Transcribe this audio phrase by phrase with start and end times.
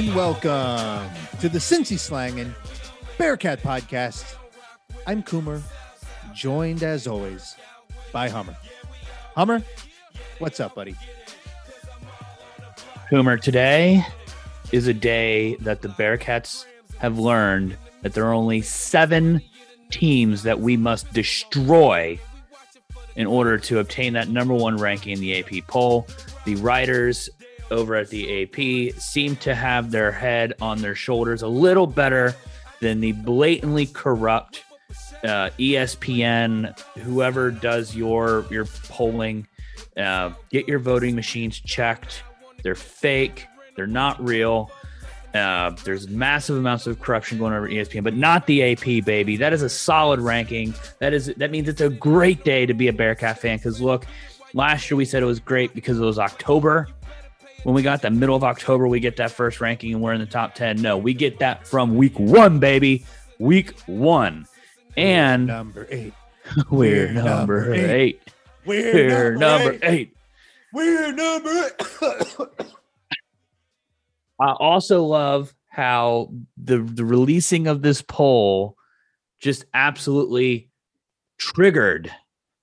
[0.00, 1.10] And welcome
[1.40, 2.54] to the Cincy Slang and
[3.18, 4.34] Bearcat podcast.
[5.06, 5.60] I'm Coomer,
[6.34, 7.54] joined as always
[8.10, 8.56] by Hummer.
[9.36, 9.62] Hummer,
[10.38, 10.96] what's up, buddy?
[13.10, 14.02] Coomer, today
[14.72, 16.64] is a day that the Bearcats
[16.96, 19.42] have learned that there are only seven
[19.90, 22.18] teams that we must destroy
[23.16, 26.06] in order to obtain that number one ranking in the AP poll.
[26.46, 27.28] The writers
[27.70, 32.34] over at the AP seem to have their head on their shoulders a little better
[32.80, 34.64] than the blatantly corrupt
[35.24, 39.46] uh, ESPN, whoever does your your polling.
[39.96, 42.22] Uh, get your voting machines checked.
[42.62, 43.46] They're fake.
[43.76, 44.70] They're not real.
[45.34, 49.36] Uh, there's massive amounts of corruption going over ESPN, but not the AP, baby.
[49.36, 50.74] That is a solid ranking.
[50.98, 53.58] That is that means it's a great day to be a Bearcat fan.
[53.58, 54.06] Because look,
[54.54, 56.88] last year we said it was great because it was October.
[57.64, 60.20] When we got the middle of October, we get that first ranking and we're in
[60.20, 60.80] the top ten.
[60.80, 63.04] No, we get that from week one, baby.
[63.38, 64.46] Week one,
[64.96, 66.14] and number eight.
[66.70, 67.90] we're, We're number, eight.
[67.90, 68.22] eight.
[68.64, 70.16] We're number eight.
[70.72, 71.70] We're number
[72.02, 72.48] eight.
[74.40, 78.76] I also love how the the releasing of this poll
[79.38, 80.70] just absolutely
[81.38, 82.10] triggered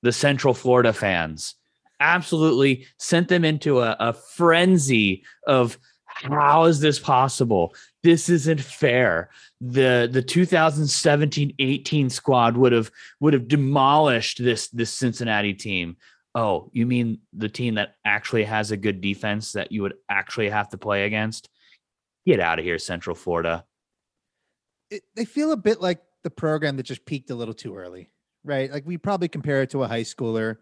[0.02, 1.56] the Central Florida fans.
[2.00, 7.76] Absolutely sent them into a, a frenzy of how is this possible?
[8.04, 9.30] This isn't fair.
[9.62, 15.98] The the 2017-18 squad would have would have demolished this this Cincinnati team.
[16.36, 20.50] Oh, you mean the team that actually has a good defense that you would actually
[20.50, 21.50] have to play against?
[22.26, 23.66] Get out of here, Central Florida.
[24.92, 28.10] it, they feel a bit like the program that just peaked a little too early,
[28.44, 28.72] right?
[28.72, 30.58] Like we probably compare it to a high schooler.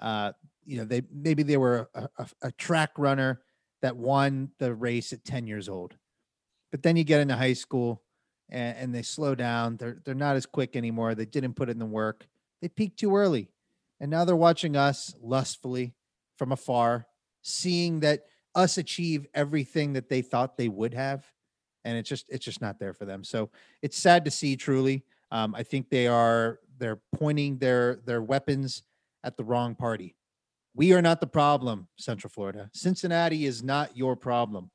[0.00, 0.32] Uh,
[0.70, 3.42] you know, they maybe they were a, a, a track runner
[3.82, 5.96] that won the race at 10 years old.
[6.70, 8.02] But then you get into high school
[8.48, 9.76] and, and they slow down.
[9.76, 11.14] They're they're not as quick anymore.
[11.14, 12.26] They didn't put in the work.
[12.62, 13.50] They peaked too early.
[13.98, 15.94] And now they're watching us lustfully
[16.38, 17.06] from afar,
[17.42, 21.24] seeing that us achieve everything that they thought they would have
[21.84, 23.24] and it's just it's just not there for them.
[23.24, 23.50] So
[23.82, 24.56] it's sad to see.
[24.56, 28.82] Truly, um, I think they are they're pointing their their weapons
[29.24, 30.14] at the wrong party.
[30.74, 32.70] We are not the problem, Central Florida.
[32.72, 34.70] Cincinnati is not your problem.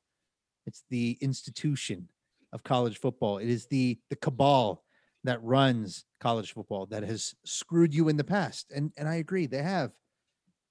[0.66, 2.08] It's the institution
[2.52, 3.38] of college football.
[3.38, 4.84] It is the the cabal
[5.24, 8.70] that runs college football that has screwed you in the past.
[8.74, 9.92] And and I agree, they have.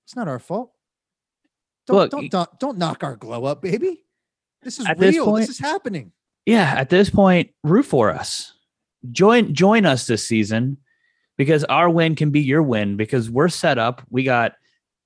[0.06, 0.72] It's not our fault.
[1.88, 4.04] Don't Look, don't, don't don't knock our glow up, baby.
[4.62, 5.26] This is At this real.
[5.26, 6.12] point- this is happening.
[6.46, 8.54] Yeah, at this point, root for us.
[9.12, 10.78] Join join us this season
[11.38, 14.04] because our win can be your win because we're set up.
[14.10, 14.54] We got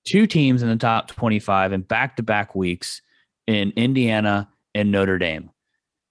[0.06, 3.02] two teams in the top 25 in back-to-back weeks
[3.48, 5.50] in Indiana and Notre Dame.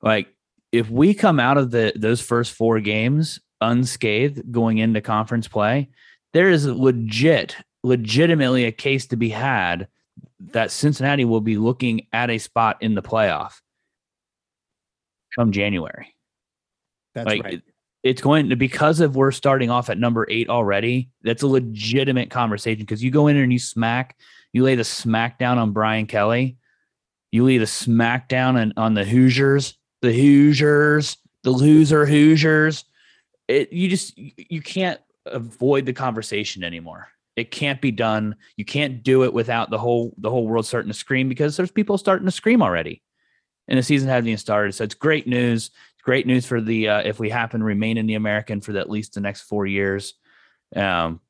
[0.02, 0.28] Like
[0.72, 5.88] if we come out of the those first four games unscathed going into conference play,
[6.32, 9.88] there is legit legitimately a case to be had
[10.40, 13.60] that Cincinnati will be looking at a spot in the playoff
[15.36, 16.14] come January.
[17.14, 17.62] That's Like right.
[18.02, 21.10] It- it's going to because of we're starting off at number eight already.
[21.22, 24.16] That's a legitimate conversation because you go in and you smack,
[24.52, 26.56] you lay the smack down on Brian Kelly,
[27.32, 32.84] you lay the smack down on, on the Hoosiers, the Hoosiers, the loser Hoosiers.
[33.48, 37.08] It you just you can't avoid the conversation anymore.
[37.36, 38.36] It can't be done.
[38.56, 41.70] You can't do it without the whole the whole world starting to scream because there's
[41.70, 43.02] people starting to scream already.
[43.68, 44.72] And the season hasn't even started.
[44.74, 45.70] So it's great news.
[46.08, 48.80] Great news for the uh, if we happen to remain in the American for the,
[48.80, 50.14] at least the next four years.
[50.74, 51.20] Um,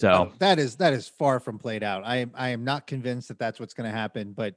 [0.00, 2.02] so that is that is far from played out.
[2.02, 4.32] I am I am not convinced that that's what's going to happen.
[4.32, 4.54] But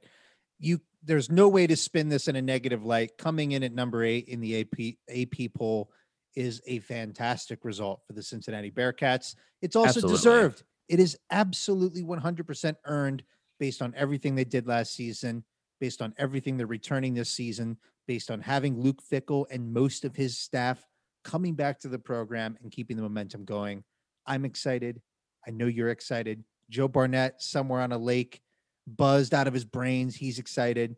[0.58, 3.18] you, there's no way to spin this in a negative light.
[3.18, 5.90] Coming in at number eight in the AP AP poll
[6.34, 9.34] is a fantastic result for the Cincinnati Bearcats.
[9.60, 10.16] It's also Absolutely.
[10.16, 10.62] deserved.
[10.88, 13.22] It is absolutely 100% earned
[13.60, 15.44] based on everything they did last season,
[15.80, 17.76] based on everything they're returning this season,
[18.06, 20.84] based on having Luke Fickell and most of his staff
[21.24, 23.84] coming back to the program and keeping the momentum going.
[24.26, 25.00] I'm excited.
[25.46, 26.44] I know you're excited.
[26.70, 28.40] Joe Barnett, somewhere on a lake,
[28.86, 30.16] buzzed out of his brains.
[30.16, 30.96] He's excited.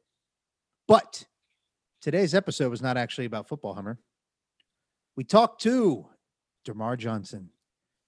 [0.89, 1.25] But
[2.01, 3.99] today's episode was not actually about football, Hummer.
[5.17, 6.07] We talked to
[6.65, 7.51] Demar Johnson,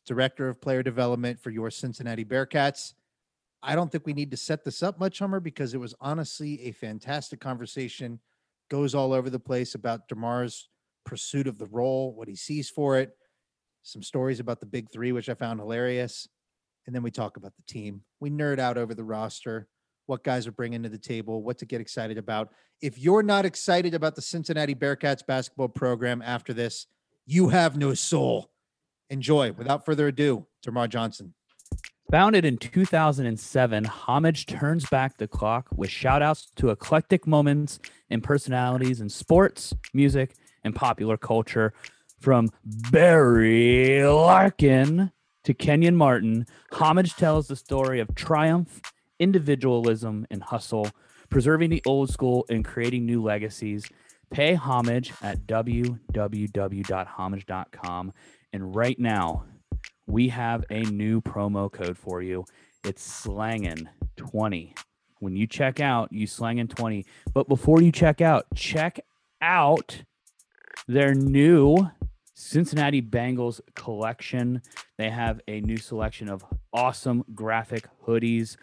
[0.06, 2.94] Director of Player Development for your Cincinnati Bearcats.
[3.62, 6.62] I don't think we need to set this up much, Hummer, because it was honestly
[6.62, 8.19] a fantastic conversation.
[8.70, 10.69] Goes all over the place about Demar's
[11.05, 13.17] pursuit of the role, what he sees for it,
[13.82, 16.29] some stories about the big three, which I found hilarious.
[16.87, 18.03] And then we talk about the team.
[18.19, 19.69] We nerd out over the roster,
[20.06, 22.50] what guys are bringing to the table, what to get excited about.
[22.81, 26.87] If you're not excited about the Cincinnati Bearcats basketball program after this,
[27.26, 28.50] you have no soul.
[29.11, 29.53] Enjoy.
[29.53, 31.35] Without further ado, DeMarr Johnson.
[32.12, 37.81] Founded in 2007, Homage turns back the clock with shout outs to eclectic moments
[38.11, 41.73] and personalities in sports, music, and popular culture.
[42.20, 45.11] From Barry Larkin
[45.44, 48.82] to Kenyon Martin, Homage tells the story of triumph,
[49.19, 50.91] individualism, and hustle,
[51.31, 53.87] preserving the old school and creating new legacies.
[54.31, 58.12] Pay homage at www.homage.com.
[58.53, 59.44] And right now,
[60.12, 62.44] we have a new promo code for you.
[62.85, 63.87] It's slangin
[64.17, 64.75] 20.
[65.20, 67.06] When you check out, you slangin 20.
[67.32, 69.00] But before you check out, check
[69.41, 70.03] out
[70.87, 71.79] their new
[72.35, 74.61] Cincinnati Bengals collection.
[74.99, 76.44] They have a new selection of
[76.75, 78.59] awesome graphic hoodies,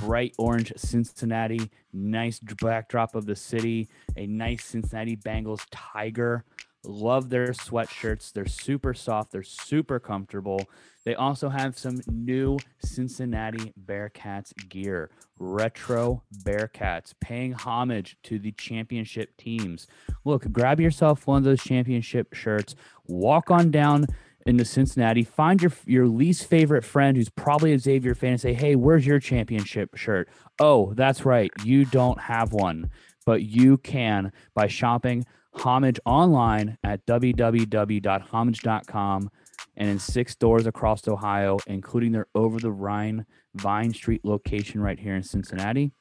[0.00, 6.44] bright orange Cincinnati, nice backdrop of the city, a nice Cincinnati Bengals tiger
[6.84, 8.32] Love their sweatshirts.
[8.32, 9.32] They're super soft.
[9.32, 10.68] They're super comfortable.
[11.04, 19.36] They also have some new Cincinnati Bearcats gear, retro Bearcats, paying homage to the championship
[19.36, 19.86] teams.
[20.24, 22.74] Look, grab yourself one of those championship shirts,
[23.06, 24.06] walk on down
[24.46, 28.52] into Cincinnati, find your your least favorite friend who's probably a Xavier fan and say,
[28.54, 30.28] "Hey, where's your championship shirt?"
[30.58, 32.90] Oh, that's right, you don't have one,
[33.24, 35.24] but you can by shopping
[35.56, 39.30] Homage online at www.homage.com
[39.76, 44.98] and in six stores across Ohio, including their over the Rhine Vine Street location right
[44.98, 45.92] here in Cincinnati.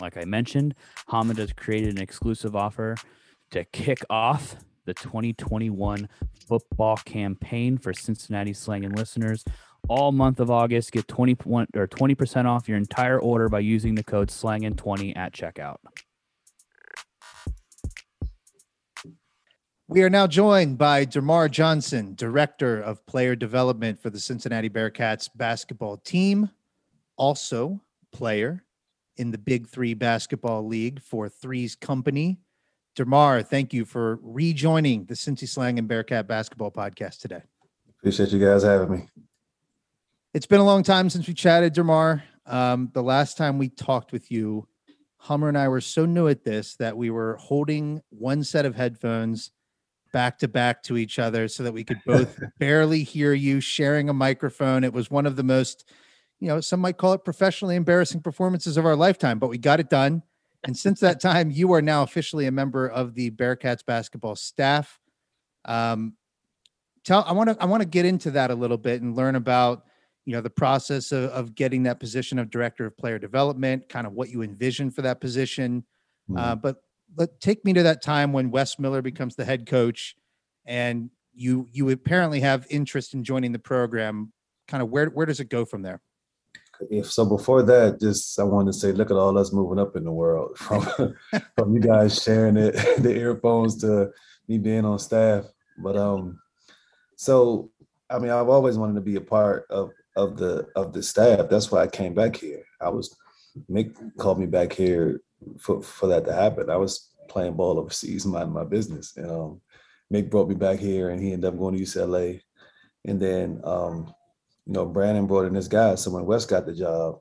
[0.00, 0.74] Like I mentioned,
[1.08, 2.96] Homage has created an exclusive offer
[3.50, 6.08] to kick off the 2021
[6.46, 9.44] football campaign for Cincinnati Slang and listeners.
[9.88, 14.04] All month of August, get 21 or 20% off your entire order by using the
[14.04, 15.76] code SLANGIN20 at checkout.
[19.88, 25.28] We are now joined by DeMarr Johnson, Director of Player Development for the Cincinnati Bearcats
[25.34, 26.48] basketball team,
[27.16, 27.80] also
[28.12, 28.64] player
[29.16, 32.38] in the Big Three Basketball League for Three's Company.
[32.96, 37.42] DeMarr, thank you for rejoining the Cincy Slang and Bearcat basketball podcast today.
[37.98, 39.08] Appreciate you guys having me.
[40.32, 42.22] It's been a long time since we chatted, DeMarr.
[42.46, 44.68] Um, the last time we talked with you,
[45.16, 48.76] Hummer and I were so new at this that we were holding one set of
[48.76, 49.50] headphones
[50.12, 54.08] back to back to each other so that we could both barely hear you sharing
[54.08, 54.84] a microphone.
[54.84, 55.90] It was one of the most,
[56.40, 59.80] you know, some might call it professionally embarrassing performances of our lifetime, but we got
[59.80, 60.22] it done.
[60.64, 65.00] And since that time, you are now officially a member of the Bearcats basketball staff.
[65.64, 66.14] Um,
[67.04, 69.36] tell I want to I want to get into that a little bit and learn
[69.36, 69.84] about
[70.24, 74.06] you know the process of, of getting that position of director of player development, kind
[74.06, 75.84] of what you envision for that position.
[76.28, 76.36] Mm-hmm.
[76.36, 76.82] Uh, but
[77.16, 80.14] let take me to that time when Wes Miller becomes the head coach,
[80.64, 84.32] and you you apparently have interest in joining the program.
[84.68, 86.00] Kind of where where does it go from there?
[86.90, 89.96] If so, before that, just I wanted to say, look at all us moving up
[89.96, 90.82] in the world from
[91.56, 94.10] from you guys sharing it, the earphones to
[94.48, 95.44] me being on staff.
[95.78, 96.40] But um,
[97.16, 97.70] so
[98.10, 101.48] I mean, I've always wanted to be a part of of the of the staff.
[101.48, 102.64] That's why I came back here.
[102.80, 103.16] I was
[103.70, 105.20] Mick called me back here
[105.58, 106.70] for for that to happen.
[106.70, 109.60] I was playing ball overseas, minding my business, and um,
[110.12, 112.40] Mick brought me back here, and he ended up going to UCLA,
[113.04, 114.12] and then um,
[114.66, 115.94] you know Brandon brought in this guy.
[115.94, 117.20] So when Wes got the job,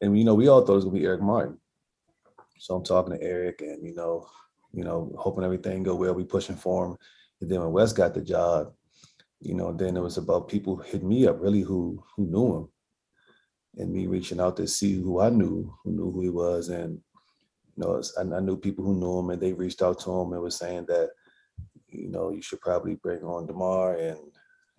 [0.00, 1.58] and you know we all thought it was gonna be Eric Martin.
[2.58, 4.28] So I'm talking to Eric, and you know,
[4.72, 6.14] you know, hoping everything go well.
[6.14, 6.96] We pushing for him,
[7.40, 8.72] and then when Wes got the job,
[9.40, 12.68] you know, then it was about people hitting me up really who who knew him,
[13.76, 17.00] and me reaching out to see who I knew, who knew who he was, and
[17.76, 20.32] you know, I, I knew people who knew him and they reached out to him
[20.32, 21.10] and was saying that,
[21.88, 24.18] you know, you should probably bring on Demar and,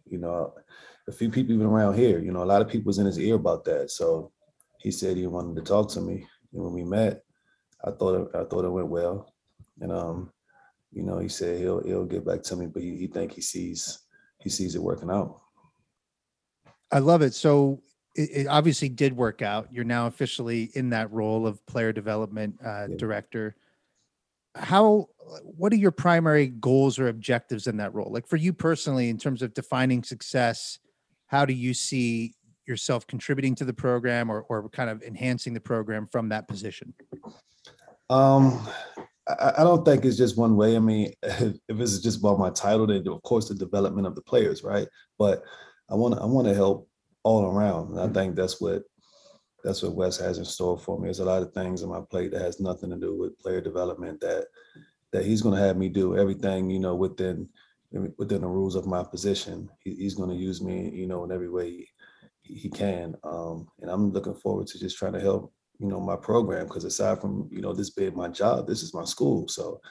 [0.05, 0.53] you know,
[1.07, 3.19] a few people even around here, you know, a lot of people was in his
[3.19, 3.91] ear about that.
[3.91, 4.31] So
[4.79, 6.27] he said he wanted to talk to me.
[6.53, 7.24] And when we met,
[7.83, 9.33] I thought I thought it went well.
[9.79, 10.31] And um,
[10.91, 13.41] you know, he said he'll he'll get back to me, but he, he think he
[13.41, 14.00] sees
[14.39, 15.41] he sees it working out.
[16.91, 17.33] I love it.
[17.33, 17.81] So
[18.15, 19.67] it, it, obviously did work out.
[19.71, 22.97] You're now officially in that role of player development uh, yeah.
[22.97, 23.55] director.
[24.55, 25.07] How?
[25.43, 28.11] What are your primary goals or objectives in that role?
[28.11, 30.79] Like for you personally, in terms of defining success,
[31.27, 32.33] how do you see
[32.67, 36.93] yourself contributing to the program or, or kind of enhancing the program from that position?
[38.09, 38.67] Um,
[39.27, 40.75] I, I don't think it's just one way.
[40.75, 44.15] I mean, if, if it's just about my title, then of course the development of
[44.15, 44.87] the players, right?
[45.17, 45.43] But
[45.89, 46.89] I want to I want to help
[47.23, 47.91] all around.
[47.91, 48.83] And I think that's what
[49.63, 51.05] that's what Wes has in store for me.
[51.05, 53.61] There's a lot of things on my plate that has nothing to do with player
[53.61, 54.45] development that
[55.11, 57.47] that he's going to have me do everything, you know, within
[58.17, 59.69] within the rules of my position.
[59.83, 61.85] He, he's going to use me, you know, in every way
[62.41, 63.15] he, he can.
[63.23, 66.85] Um, and I'm looking forward to just trying to help, you know, my program because
[66.85, 69.81] aside from you know this being my job, this is my school, so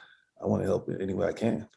[0.41, 1.67] I want to help in any way I can.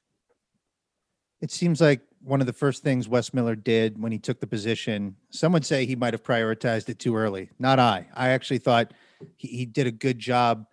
[1.40, 4.46] It seems like one of the first things Wes Miller did when he took the
[4.46, 7.50] position, some would say he might have prioritized it too early.
[7.58, 8.06] Not I.
[8.14, 8.92] I actually thought
[9.36, 10.66] he, he did a good job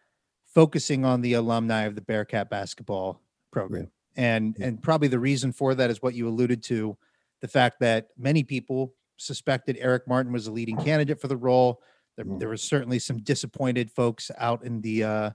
[0.54, 3.84] focusing on the alumni of the Bearcat basketball program.
[4.16, 4.24] Yeah.
[4.24, 4.68] And yeah.
[4.68, 6.98] and probably the reason for that is what you alluded to,
[7.42, 11.82] the fact that many people suspected Eric Martin was a leading candidate for the role.
[12.18, 12.40] There, mm.
[12.40, 15.30] there was certainly some disappointed folks out in the uh,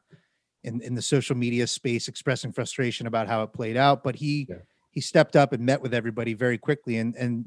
[0.65, 4.47] in in the social media space expressing frustration about how it played out, but he
[4.49, 4.57] yeah.
[4.97, 7.45] He stepped up and met with everybody very quickly and and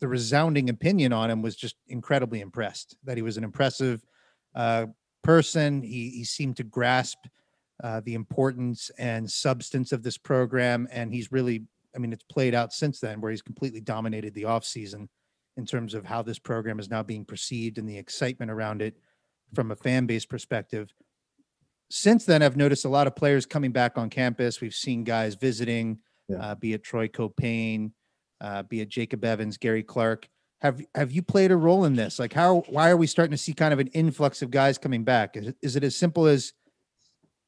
[0.00, 4.02] the resounding opinion on him was just incredibly impressed that he was an impressive
[4.54, 4.86] uh,
[5.22, 5.82] person.
[5.82, 7.18] He, he seemed to grasp
[7.84, 10.88] uh, the importance and substance of this program.
[10.90, 14.44] And he's really, I mean, it's played out since then where he's completely dominated the
[14.44, 15.08] offseason
[15.56, 18.96] in terms of how this program is now being perceived and the excitement around it
[19.54, 20.92] from a fan base perspective.
[21.90, 24.60] Since then, I've noticed a lot of players coming back on campus.
[24.60, 25.98] We've seen guys visiting,
[26.30, 26.38] yeah.
[26.38, 27.92] uh, be it Troy Caupain,
[28.40, 30.28] uh, be it Jacob Evans, Gary Clark
[30.60, 32.18] have have you played a role in this?
[32.18, 35.04] Like how why are we starting to see kind of an influx of guys coming
[35.04, 35.36] back?
[35.36, 36.52] Is it, is it as simple as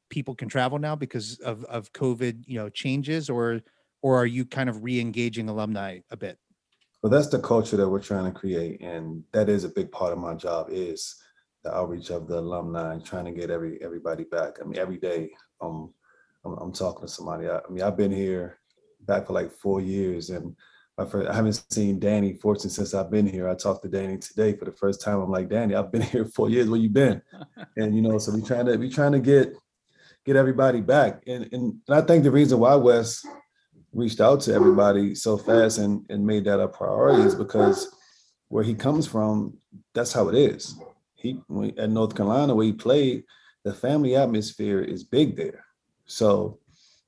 [0.09, 3.61] people can travel now because of of COVID, you know, changes or
[4.01, 6.39] or are you kind of re-engaging alumni a bit?
[7.03, 10.12] Well, that's the culture that we're trying to create and that is a big part
[10.12, 11.17] of my job is
[11.65, 14.57] the outreach of the alumni and trying to get every everybody back.
[14.61, 15.93] I mean, every day um,
[16.47, 17.47] I'm, I'm talking to somebody.
[17.47, 18.59] I, I mean, I've been here
[19.07, 20.57] back for like four years and
[20.99, 23.49] I haven't seen Danny Fortson since I've been here.
[23.49, 25.21] I talked to Danny today for the first time.
[25.21, 26.69] I'm like, Danny, I've been here four years.
[26.69, 27.23] Where you been?
[27.77, 29.55] and you know, so we trying to we trying to get
[30.25, 31.23] get everybody back.
[31.27, 33.25] And, and and I think the reason why Wes
[33.93, 37.95] reached out to everybody so fast and and made that a priority is because
[38.49, 39.57] where he comes from,
[39.95, 40.77] that's how it is.
[41.15, 41.41] He
[41.79, 43.25] at North Carolina where he played,
[43.65, 45.65] the family atmosphere is big there.
[46.05, 46.59] So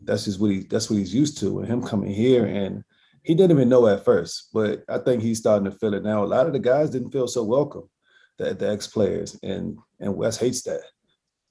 [0.01, 1.61] that's just what he that's what he's used to.
[1.61, 2.85] And him coming here and
[3.25, 6.23] he didn't even know at first, but I think he's starting to feel it now.
[6.23, 7.89] A lot of the guys didn't feel so welcome,
[8.37, 10.83] the, the ex players, and and Wes hates that.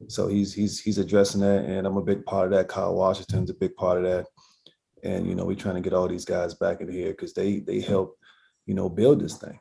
[0.08, 2.68] So he's he's he's addressing that, and I'm a big part of that.
[2.68, 4.28] Kyle Washington's a big part of that,
[5.04, 7.60] and you know we're trying to get all these guys back in here because they
[7.60, 8.18] they help,
[8.68, 9.60] you know, build this thing.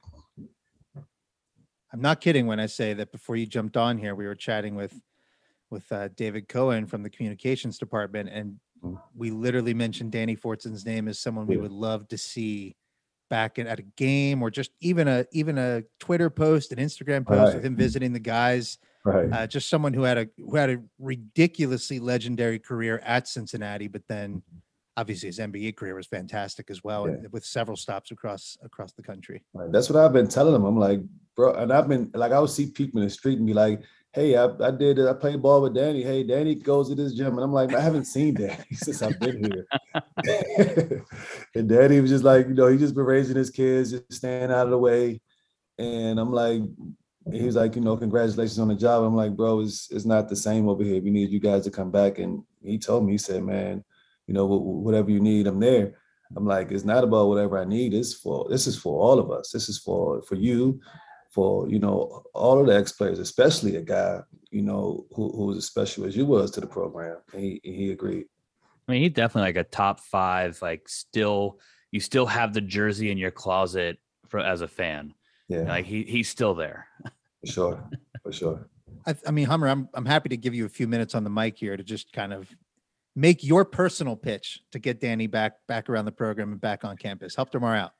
[1.95, 4.75] I'm not kidding when I say that before you jumped on here, we were chatting
[4.75, 5.01] with
[5.71, 8.59] with uh, David Cohen from the communications department, and.
[9.15, 12.77] We literally mentioned Danny Fortson's name as someone we would love to see
[13.31, 17.27] back at, at a game or just even a even a Twitter post, an Instagram
[17.27, 17.55] post right.
[17.55, 18.79] with him visiting the guys.
[19.05, 19.33] Right.
[19.33, 24.03] Uh, just someone who had a who had a ridiculously legendary career at Cincinnati, but
[24.09, 24.43] then
[24.97, 27.17] obviously his NBA career was fantastic as well, yeah.
[27.31, 29.43] with several stops across across the country.
[29.55, 29.73] Right.
[29.73, 30.65] That's what I've been telling him.
[30.65, 31.01] I'm like,
[31.35, 33.83] bro, and I've been like, I would see people in the street and be like,
[34.13, 35.09] hey, I, I did it.
[35.09, 36.03] I played ball with Danny.
[36.03, 37.35] Hey, Danny goes to this gym.
[37.35, 41.05] And I'm like, I haven't seen Danny since I've been here.
[41.55, 44.51] and Danny was just like, you know, he just been raising his kids, just staying
[44.51, 45.21] out of the way.
[45.79, 46.63] And I'm like,
[47.33, 49.05] he was like, you know, congratulations on the job.
[49.05, 51.01] I'm like, bro, it's, it's not the same over here.
[51.01, 52.19] We need you guys to come back.
[52.19, 53.83] And he told me, he said, man,
[54.27, 55.95] you know, whatever you need, I'm there.
[56.37, 57.95] I'm like, it's not about whatever I need.
[57.95, 59.51] It's for this is for all of us.
[59.51, 60.81] This is for for you
[61.33, 64.21] for you know all of the ex players, especially a guy
[64.51, 67.17] you know who, who was as special as you was to the program.
[67.33, 68.27] And he he agreed.
[68.87, 70.61] I mean, he's definitely like a top five.
[70.61, 71.61] Like, still,
[71.91, 73.99] you still have the jersey in your closet
[74.29, 75.15] for as a fan.
[75.49, 76.87] Yeah, like he he's still there.
[77.41, 77.91] For sure,
[78.23, 78.69] for sure.
[79.07, 81.31] I, I mean, Hummer, I'm I'm happy to give you a few minutes on the
[81.31, 82.49] mic here to just kind of
[83.17, 86.97] make your personal pitch to get Danny back back around the program and back on
[86.97, 87.35] campus.
[87.35, 87.93] Help Demar out.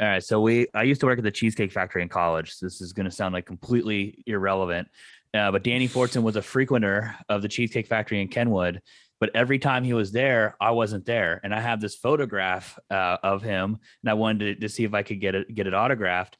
[0.00, 0.22] All right.
[0.22, 2.54] So we, I used to work at the Cheesecake Factory in college.
[2.54, 4.88] So This is going to sound like completely irrelevant,
[5.34, 8.80] uh, but Danny Fortson was a frequenter of the Cheesecake Factory in Kenwood.
[9.20, 13.16] But every time he was there, I wasn't there, and I have this photograph uh,
[13.24, 15.74] of him, and I wanted to, to see if I could get it get it
[15.74, 16.36] autographed.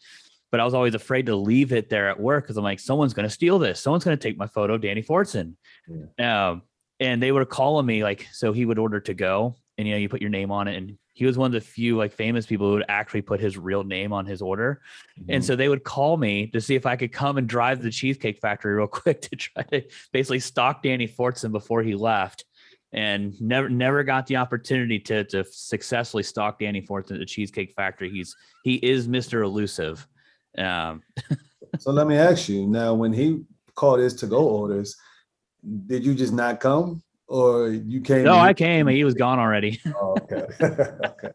[0.53, 3.15] But I was always afraid to leave it there at work because I'm like, someone's
[3.15, 3.81] going to steal this.
[3.81, 5.55] Someone's going to take my photo, Danny Fortson.
[6.19, 6.51] Yeah.
[6.51, 6.63] Um,
[7.01, 9.99] and they would call me like, so he would order to go, and you know,
[9.99, 12.47] you put your name on it, and he was one of the few like famous
[12.47, 14.83] people who would actually put his real name on his order.
[15.19, 15.31] Mm-hmm.
[15.35, 17.91] And so they would call me to see if I could come and drive the
[17.91, 19.83] Cheesecake Factory real quick to try to
[20.13, 22.45] basically stalk Danny Fortson before he left.
[22.93, 27.73] And never never got the opportunity to to successfully stalk Danny Fortson at the Cheesecake
[27.73, 28.11] Factory.
[28.11, 29.45] He's he is Mr.
[29.45, 30.07] Elusive.
[30.57, 31.03] Um,
[31.79, 33.45] so let me ask you now: when he
[33.75, 34.97] called his to-go orders,
[35.87, 38.25] did you just not come, or you came?
[38.25, 38.87] No, I came.
[38.89, 39.81] He was gone already.
[39.95, 40.47] Oh, okay.
[40.63, 41.31] okay.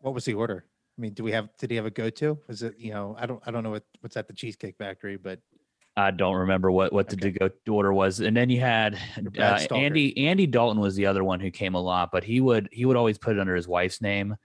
[0.00, 0.64] What was the order?
[0.96, 1.48] I mean, do we have?
[1.58, 2.38] Did he have a go-to?
[2.46, 3.16] Was it you know?
[3.18, 3.42] I don't.
[3.46, 5.40] I don't know what what's at the Cheesecake Factory, but
[5.96, 7.32] I don't remember what what the Okay.
[7.32, 8.20] to go order was.
[8.20, 8.98] And then you had
[9.38, 12.68] uh, Andy Andy Dalton was the other one who came a lot, but he would
[12.72, 14.36] he would always put it under his wife's name.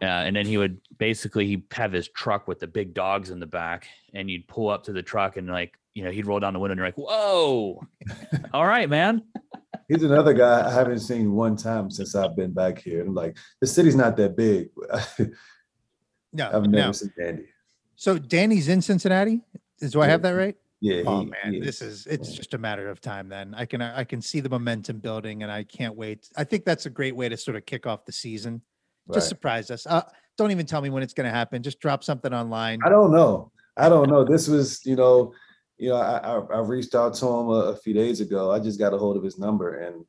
[0.00, 3.38] Uh, and then he would basically he'd have his truck with the big dogs in
[3.38, 6.40] the back, and you'd pull up to the truck and like you know he'd roll
[6.40, 7.82] down the window and you're like, "Whoa,
[8.54, 9.22] all right, man."
[9.88, 13.02] He's another guy I haven't seen one time since I've been back here.
[13.02, 14.68] I'm like, the city's not that big.
[16.32, 16.92] no, I've never no.
[16.92, 17.44] seen Andy.
[17.96, 19.42] So Danny's in Cincinnati.
[19.80, 20.56] Is do I have that right?
[20.80, 21.02] Yeah.
[21.06, 22.36] Oh he- man, he this is it's yeah.
[22.36, 23.28] just a matter of time.
[23.28, 26.28] Then I can I can see the momentum building, and I can't wait.
[26.36, 28.62] I think that's a great way to sort of kick off the season.
[29.08, 29.28] Just right.
[29.28, 29.86] surprise us.
[29.86, 30.02] Uh,
[30.38, 31.62] don't even tell me when it's going to happen.
[31.62, 32.80] Just drop something online.
[32.84, 33.50] I don't know.
[33.76, 34.24] I don't know.
[34.24, 35.32] This was, you know,
[35.82, 38.52] you know, I, I, I reached out to him a, a few days ago.
[38.52, 40.04] I just got a hold of his number, and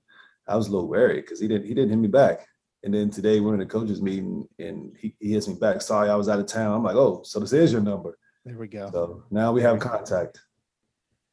[0.47, 2.47] I was a little wary because he didn't he didn't hit me back.
[2.83, 5.81] And then today we're in a coaches meeting, and he, he hits me back.
[5.81, 6.75] Sorry, I was out of town.
[6.75, 8.19] I'm like, oh, so this is your number.
[8.45, 8.87] There we go.
[8.91, 10.39] So now we have contact.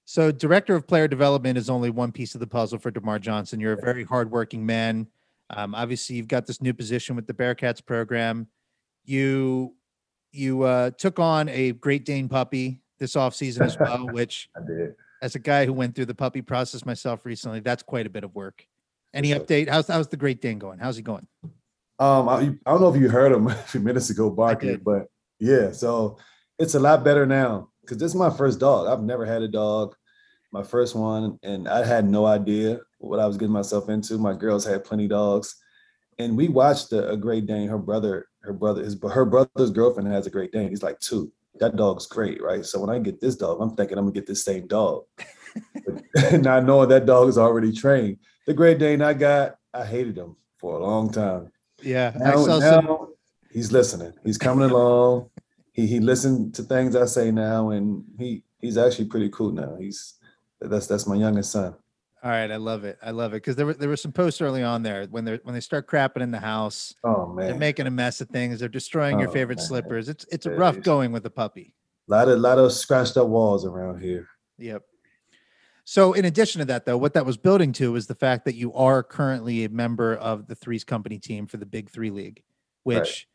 [0.06, 3.60] So, director of player development is only one piece of the puzzle for DeMar Johnson.
[3.60, 5.06] You're a very hardworking man.
[5.50, 8.46] Um, obviously, you've got this new position with the Bearcats program.
[9.04, 9.74] You
[10.32, 14.94] you uh, took on a Great Dane puppy this offseason as well, which, I did.
[15.22, 18.22] as a guy who went through the puppy process myself recently, that's quite a bit
[18.22, 18.64] of work.
[19.12, 19.40] Any sure.
[19.40, 19.68] update?
[19.68, 20.78] How's how's the Great Dane going?
[20.78, 21.26] How's he going?
[21.98, 25.08] Um, I, I don't know if you heard him a few minutes ago barking, but
[25.40, 26.18] yeah, so
[26.58, 28.86] it's a lot better now because this is my first dog.
[28.86, 29.96] I've never had a dog,
[30.52, 34.18] my first one, and I had no idea what I was getting myself into.
[34.18, 35.56] My girls had plenty dogs,
[36.18, 37.68] and we watched a, a Great Dane.
[37.68, 40.68] Her brother, her brother, his her brother's girlfriend has a Great Dane.
[40.68, 41.32] He's like two.
[41.58, 42.64] That dog's great, right?
[42.64, 45.04] So when I get this dog, I'm thinking I'm gonna get this same dog,
[46.32, 48.18] not knowing that dog is already trained.
[48.46, 51.50] The Great Dane I got, I hated him for a long time.
[51.82, 52.60] Yeah, I Now, some.
[52.60, 53.08] now
[53.50, 54.12] he's listening.
[54.24, 55.30] He's coming along.
[55.72, 59.76] He he listened to things I say now, and he he's actually pretty cool now.
[59.78, 60.14] He's
[60.60, 61.74] that's that's my youngest son.
[62.22, 62.98] All right, I love it.
[63.02, 65.40] I love it because there were there were some posts early on there when they
[65.42, 66.94] when they start crapping in the house.
[67.02, 68.60] Oh man, They're making a mess of things.
[68.60, 69.66] They're destroying your Oh, favorite man.
[69.66, 70.08] slippers.
[70.10, 70.82] It's it's It rough is.
[70.82, 71.72] going with a puppy.
[72.08, 74.28] A lot of lot of scratched up walls around here.
[74.58, 74.82] Yep.
[75.84, 78.54] So in addition to that, though, what that was building to is the fact that
[78.54, 82.42] you are currently a member of the Threes Company team for the Big Three League,
[82.84, 82.98] Right.
[82.98, 83.28] which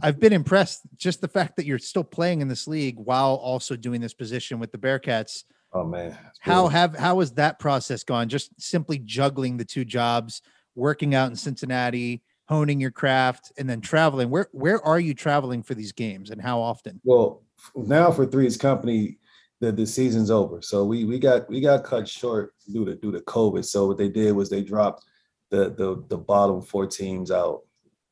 [0.00, 0.80] I've been impressed.
[0.96, 4.58] Just the fact that you're still playing in this league while also doing this position
[4.58, 5.44] with the Bearcats.
[5.72, 8.28] Oh man, How have how has that process gone?
[8.28, 10.42] Just simply juggling the two jobs,
[10.74, 14.30] working out in Cincinnati, honing your craft, and then traveling.
[14.30, 17.00] Where where are you traveling for these games, and how often?
[17.04, 17.44] well
[17.76, 19.18] now for Three's Company,
[19.60, 20.60] the the season's over.
[20.60, 23.64] So we we got we got cut short due to due to COVID.
[23.64, 25.04] So what they did was they dropped
[25.50, 27.60] the the the bottom four teams out,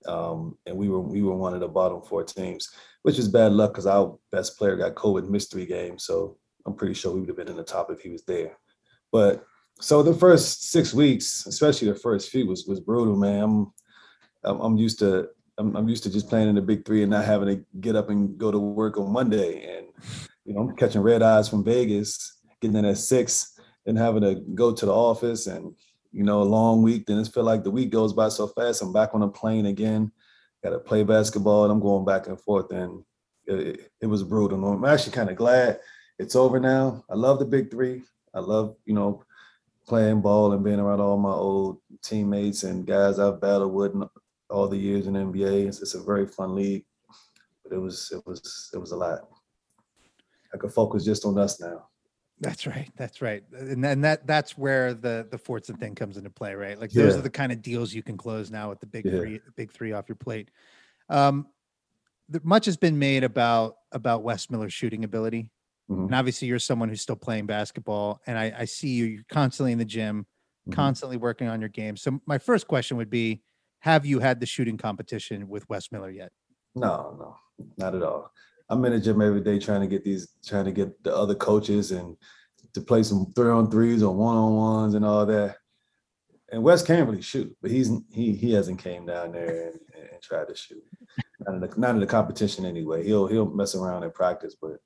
[0.06, 2.70] um, and we were we were one of the bottom four teams,
[3.02, 6.04] which is bad luck because our best player got COVID, missed three games.
[6.04, 6.36] So
[6.68, 8.56] I'm pretty sure we would have been in the top if he was there.
[9.10, 9.44] But
[9.80, 13.42] so the first six weeks, especially the first few, was was brutal, man.
[13.42, 13.72] I'm
[14.44, 17.10] I'm, I'm used to I'm, I'm used to just playing in the big three and
[17.10, 19.76] not having to get up and go to work on Monday.
[19.76, 19.86] And
[20.44, 24.36] you know, I'm catching red eyes from Vegas, getting in at six, then having to
[24.54, 25.74] go to the office and
[26.12, 27.06] you know, a long week.
[27.06, 28.82] Then it feel like the week goes by so fast.
[28.82, 30.10] I'm back on a plane again.
[30.62, 32.72] Got to play basketball, and I'm going back and forth.
[32.72, 33.04] And
[33.46, 34.64] it, it was brutal.
[34.64, 35.78] I'm actually kind of glad
[36.18, 37.04] it's over now.
[37.10, 38.02] I love the big three.
[38.34, 39.24] I love, you know,
[39.86, 44.04] playing ball and being around all my old teammates and guys I've battled with in
[44.50, 45.66] all the years in NBA.
[45.68, 46.84] It's, it's a very fun league,
[47.64, 49.28] but it was it was it was a lot.
[50.52, 51.88] I could focus just on us now.
[52.40, 52.88] That's right.
[52.96, 53.42] That's right.
[53.52, 56.78] And then that that's where the the Fortson thing comes into play, right?
[56.78, 57.18] Like those Yeah.
[57.18, 59.18] are the kind of deals you can close now with the big Yeah.
[59.18, 60.50] three, big three off your plate.
[61.08, 61.46] Um,
[62.42, 65.50] much has been made about about Wes Miller's shooting ability,
[65.90, 66.06] Mhm.
[66.06, 69.04] and obviously you're someone who's still playing basketball, and I, I see you.
[69.06, 70.26] You're constantly in the gym,
[70.68, 70.72] Mhm.
[70.74, 71.96] constantly working on your game.
[71.96, 73.42] So my first question would be:
[73.80, 76.32] Have you had the shooting competition with Wes Miller yet?
[76.74, 77.36] No, no,
[77.78, 78.30] not at all.
[78.68, 81.34] I'm in the gym every day trying to get these, trying to get the other
[81.34, 82.16] coaches and
[82.74, 85.56] to play some three on threes or one on ones and all that.
[86.50, 89.80] And Wes can't really shoot, but he's he he hasn't came down there and,
[90.12, 90.82] and tried to shoot.
[91.40, 93.04] Not in, the, not in the competition anyway.
[93.04, 94.78] He'll he'll mess around in practice, but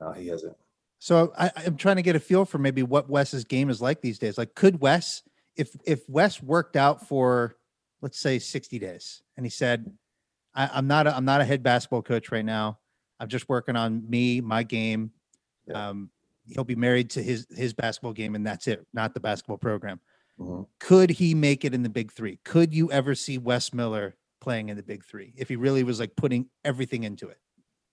[0.00, 0.56] no, he hasn't.
[0.98, 4.02] So I, I'm trying to get a feel for maybe what Wes's game is like
[4.02, 4.36] these days.
[4.36, 5.22] Like, could Wes,
[5.56, 7.56] if if Wes worked out for,
[8.02, 9.90] let's say, 60 days, and he said,
[10.54, 12.78] I, "I'm not a, I'm not a head basketball coach right now.
[13.18, 15.10] I'm just working on me, my game.
[15.66, 15.88] Yeah.
[15.88, 16.10] Um,
[16.46, 20.00] he'll be married to his his basketball game, and that's it, not the basketball program.
[20.38, 20.66] Mhm.
[20.80, 22.38] Could he make it in the big three?
[22.44, 26.00] Could you ever see Wes Miller playing in the big three if he really was
[26.00, 27.38] like putting everything into it?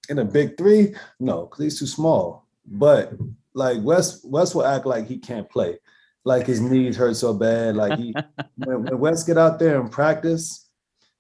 [0.10, 2.48] In a big three, no, because he's too small.
[2.66, 3.14] But
[3.54, 5.80] like Wes, Wes will act like he can't play,
[6.24, 7.76] like his knees hurt so bad.
[7.76, 8.16] Like he,
[8.56, 10.70] when, when Wes get out there and practice,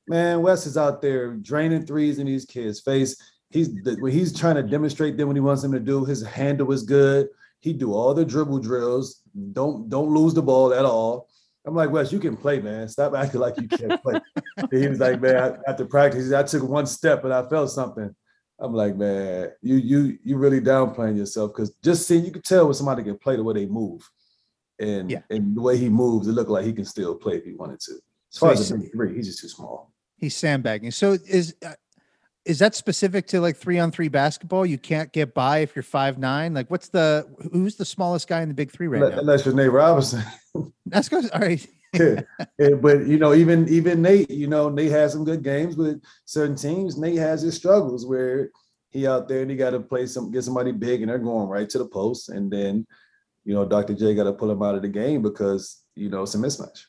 [0.08, 3.16] man, Wes is out there draining threes in these kids' face.
[3.50, 6.06] He's the- when he's trying to demonstrate them what he wants them to do.
[6.06, 7.30] His handle is good.
[7.60, 9.22] He do all the dribble drills.
[9.52, 11.30] Don't don't lose the ball at all.
[11.66, 12.88] I'm like Wes, you can play, man.
[12.88, 14.22] Stop acting like you can't play.
[14.72, 18.16] he was like, man, after practice, I took one step and I felt something.
[18.60, 22.66] I'm like, man, you you you really downplaying yourself because just seeing you can tell
[22.66, 24.10] when somebody can play the way they move,
[24.80, 25.22] and Yeah.
[25.30, 27.80] and the way he moves, it looked like he can still play if he wanted
[27.82, 27.94] to.
[28.34, 29.94] As far he's- as big three, he's just too small.
[30.18, 30.90] He's sandbagging.
[30.92, 31.74] So is uh,
[32.46, 34.66] is that specific to like three on three basketball?
[34.66, 36.54] You can't get by if you're five nine.
[36.56, 39.20] Like, what's the who's the smallest guy in the big three right Unless, now?
[39.20, 40.24] unless you're Nate Robinson.
[40.88, 41.30] That's good.
[41.32, 41.66] all right.
[42.60, 46.02] Yeah, but you know, even even Nate, you know, Nate has some good games with
[46.26, 46.98] certain teams.
[46.98, 48.52] Nate has his struggles where
[48.90, 51.48] he out there and he got to play some get somebody big and they're going
[51.48, 52.86] right to the post, and then
[53.48, 53.94] you know, Dr.
[53.94, 56.82] J got to pull him out of the game because you know it's a mismatch.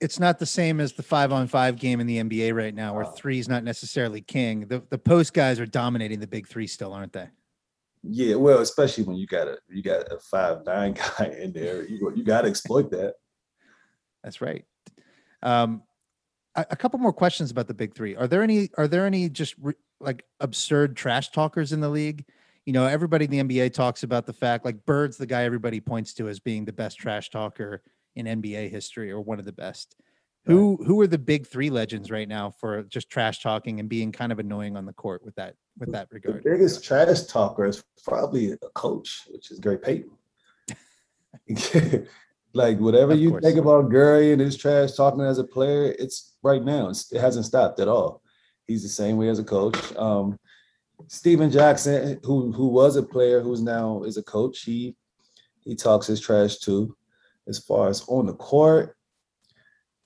[0.00, 2.94] It's not the same as the five on five game in the NBA right now,
[2.94, 4.66] where three is not necessarily king.
[4.66, 7.28] The the post guys are dominating the big three still, aren't they?
[8.02, 11.86] Yeah, well, especially when you got a you got a five nine guy in there,
[11.86, 13.14] you you got to exploit that.
[14.26, 14.64] That's right.
[15.40, 15.84] Um,
[16.56, 18.16] a, a couple more questions about the big three.
[18.16, 18.70] Are there any?
[18.76, 22.24] Are there any just re, like absurd trash talkers in the league?
[22.64, 25.80] You know, everybody in the NBA talks about the fact like Bird's the guy everybody
[25.80, 27.84] points to as being the best trash talker
[28.16, 29.94] in NBA history or one of the best.
[30.46, 34.10] Who who are the big three legends right now for just trash talking and being
[34.10, 36.42] kind of annoying on the court with that with that regard?
[36.42, 40.10] The biggest trash talker is probably a coach, which is Gary Payton.
[42.56, 43.44] like whatever Of you course.
[43.44, 46.88] think about Gary and his trash talking as a player, it's right now.
[46.88, 48.22] It's, it hasn't stopped at all.
[48.66, 49.76] He's the same way as a coach.
[49.96, 50.38] Um,
[51.08, 54.96] Stephen Jackson, who who was a player, who's now is a coach, he
[55.64, 56.96] he talks his trash too.
[57.46, 58.96] As far as on the court,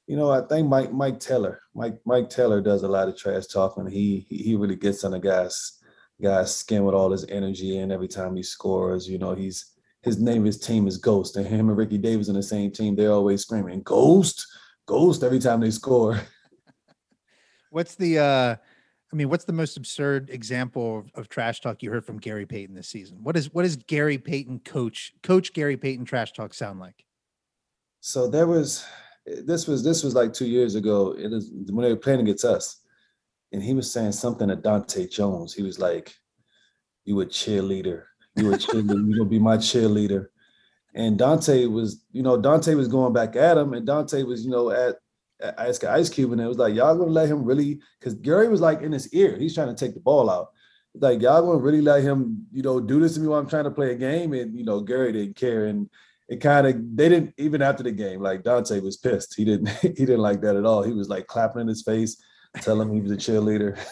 [0.07, 3.47] you know, I think Mike Mike Taylor, Mike Mike Taylor does a lot of trash
[3.47, 3.87] talking.
[3.87, 5.79] He he, he really gets on the guy's
[6.21, 9.67] guy's skin with all his energy, and every time he scores, you know, he's
[10.03, 12.97] his name, his team is Ghost, and him and Ricky Davis on the same team.
[12.97, 14.47] They're always screaming Ghost,
[14.87, 16.21] Ghost every time they score.
[17.71, 18.57] What's the uh
[19.13, 22.47] I mean, what's the most absurd example of, of trash talk you heard from Gary
[22.47, 23.19] Payton this season?
[23.23, 27.05] What is what does Gary Payton coach coach Gary Payton trash talk sound like?
[28.01, 28.85] So there was
[29.27, 31.15] this was this was like two years ago.
[31.19, 32.81] It is when they were playing against us,
[33.53, 35.55] and he was saying something to Dahntay Jones.
[35.55, 36.15] He was like,
[37.05, 38.05] "You a cheerleader.
[38.41, 39.09] You a cheerleader.
[39.09, 40.29] You gonna be my cheerleader."
[40.95, 44.51] And Dahntay was, you know, Dahntay was going back at him, and Dahntay was, you
[44.51, 44.97] know, at,
[45.41, 47.81] at Ice, Ice Cube, and it was like, y'all gonna let him really?
[47.99, 49.37] Because Gary was like in his ear.
[49.37, 50.51] He's trying to take the ball out.
[50.95, 53.65] Like y'all gonna really let him, you know, do this to me while I'm trying
[53.65, 54.33] to play a game?
[54.33, 55.89] And you know, Gary didn't care, and
[56.29, 58.21] it kind of they didn't even after the game.
[58.21, 59.35] Like Dahntay was pissed.
[59.37, 60.83] He didn't he didn't like that at all.
[60.83, 62.21] He was like clapping in his face,
[62.63, 63.79] telling him he was a cheerleader.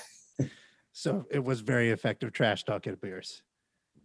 [0.99, 3.43] So it was very effective trash talk, it appears.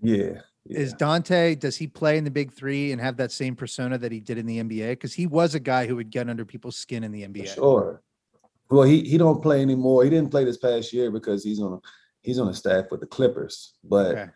[0.04, 0.42] Yeah.
[0.66, 0.80] yeah.
[0.80, 4.12] Is Dahntay, does he play in the big three and have that same persona that
[4.12, 4.90] he did in the NBA?
[4.92, 7.56] Because he was a guy who would get under people's skin in the For NBA.
[7.56, 8.02] Sure.
[8.70, 10.04] Well, he he don't play anymore.
[10.04, 11.80] He didn't play this past year because he's on a,
[12.22, 13.74] he's on a staff with the Clippers.
[13.84, 14.30] But Okay.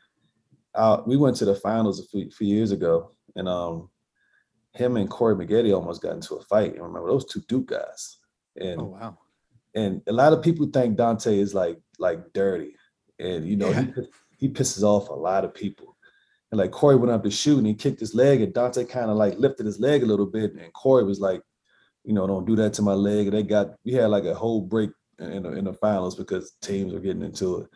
[0.75, 3.89] uh, we went to the finals a few, few years ago, and um,
[4.73, 6.73] him and Corey Maggette almost got into a fight.
[6.73, 8.17] And remember those two Duke guys,
[8.55, 9.17] and Oh wow.
[9.73, 12.75] and a lot of people think Dahntay is like like dirty,
[13.19, 13.85] and you know Yeah.
[13.95, 14.01] he
[14.37, 15.97] he pisses off a lot of people.
[16.51, 19.11] And like Corey went up to shoot and he kicked his leg, and Dahntay kind
[19.11, 21.41] of like lifted his leg a little bit, and Corey was like,
[22.05, 23.27] you know, don't do that to my leg.
[23.27, 26.53] And they got we had like a whole break in the, in the finals because
[26.61, 27.69] teams were getting into it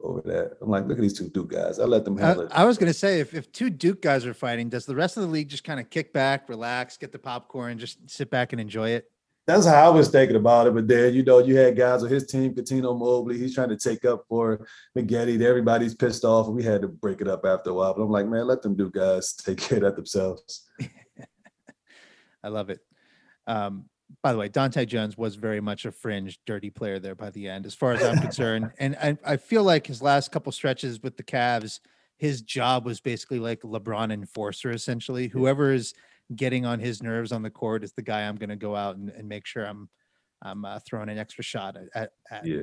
[0.00, 0.58] over that.
[0.60, 1.78] I'm like, look at these two Duke guys.
[1.78, 2.52] I let them I, handle it.
[2.52, 5.16] I was going to say, if, if two Duke guys are fighting, does the rest
[5.16, 8.52] of the league just kind of kick back, relax, get the popcorn, just sit back
[8.52, 9.10] and enjoy it?
[9.48, 10.74] That's how I was thinking about it.
[10.74, 13.38] But then, you know, you had guys on his team, Cuttino Mobley.
[13.38, 15.40] He's trying to take up for Maggette.
[15.40, 17.94] Everybody's pissed off, and we had to break it up after a while.
[17.94, 20.68] But I'm like, man, let them do guys take care of that themselves.
[22.44, 22.80] I love it.
[23.46, 23.86] Um,
[24.22, 27.48] by the way, Dahntay Jones was very much a fringe, dirty player there by the
[27.48, 28.70] end, as far as I'm concerned.
[28.78, 31.80] And I, I feel like his last couple stretches with the Cavs,
[32.18, 35.28] his job was basically like LeBron enforcer, essentially.
[35.28, 35.94] Whoever is
[36.34, 38.96] getting on his nerves on the court is the guy I'm going to go out
[38.96, 39.88] and, and make sure I'm
[40.42, 42.12] I'm uh, throwing an extra shot at.
[42.30, 42.46] at.
[42.46, 42.62] Yeah.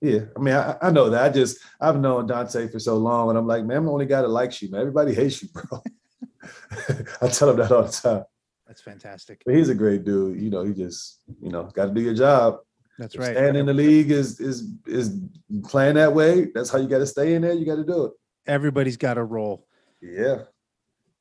[0.00, 1.24] Yeah, I mean, I, I know that.
[1.24, 4.06] I just I've known Dahntay for so long, and I'm like, man, I'm the only
[4.06, 4.82] guy that likes you, man.
[4.82, 5.82] Everybody hates you, bro.
[7.20, 8.24] I tell him that all the time.
[8.68, 9.42] That's fantastic.
[9.44, 10.40] But he's a great dude.
[10.40, 12.58] You know, he just, you know, got to do your job.
[12.98, 13.34] That's If right.
[13.34, 15.18] Staying in the league is is is
[15.64, 16.48] playing that way.
[16.54, 17.54] That's how you got to stay in there.
[17.54, 18.12] You got to do it.
[18.46, 19.66] Everybody's got a role.
[20.00, 20.42] Yeah.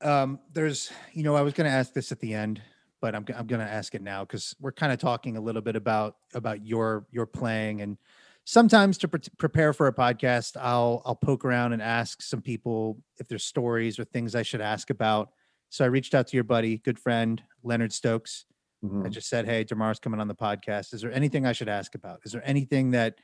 [0.01, 2.61] Um there's you know i was going to ask this at the end
[3.01, 5.61] but i'm, I'm going to ask it now because we're kind of talking a little
[5.61, 7.97] bit about about your your playing and
[8.45, 13.01] sometimes to pre- prepare for a podcast i'll i'll poke around and ask some people
[13.19, 15.29] if there's stories or things i should ask about
[15.69, 18.45] so i reached out to your buddy good friend leonard stokes
[18.83, 19.11] I Mhm.
[19.11, 20.93] just said, "Hey, Demar's coming on the podcast.
[20.93, 22.19] Is there anything I should ask about?
[22.25, 23.15] Is there anything that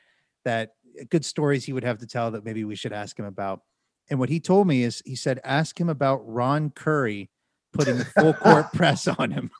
[0.44, 0.74] that
[1.10, 3.62] good stories he would have to tell that maybe we should ask him about?"
[4.10, 7.30] And what he told me is, he said, "Ask him about Ron Curry
[7.72, 9.50] putting full court press on him."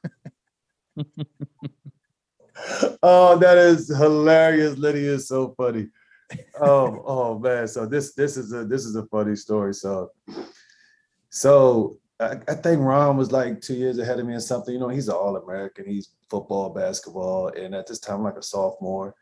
[3.02, 4.76] oh, that is hilarious.
[4.76, 5.88] Lydia is so funny.
[6.60, 7.68] Oh, oh man.
[7.68, 9.74] So this this is a this is a funny story.
[9.74, 10.10] So
[11.30, 14.72] so I, I think Ron was like two years ahead of me or something.
[14.72, 15.86] You know, he's an all-American.
[15.86, 19.14] He's football, basketball, and at this time, I'm like a sophomore.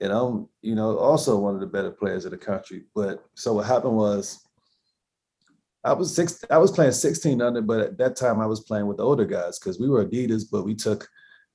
[0.00, 2.84] And I'm, you know, also one of the better players in the country.
[2.94, 4.47] But so what happened was
[5.84, 8.86] I was six, I was playing 16 under, but at that time I was playing
[8.86, 11.08] with the older guys because we were Adidas, but we took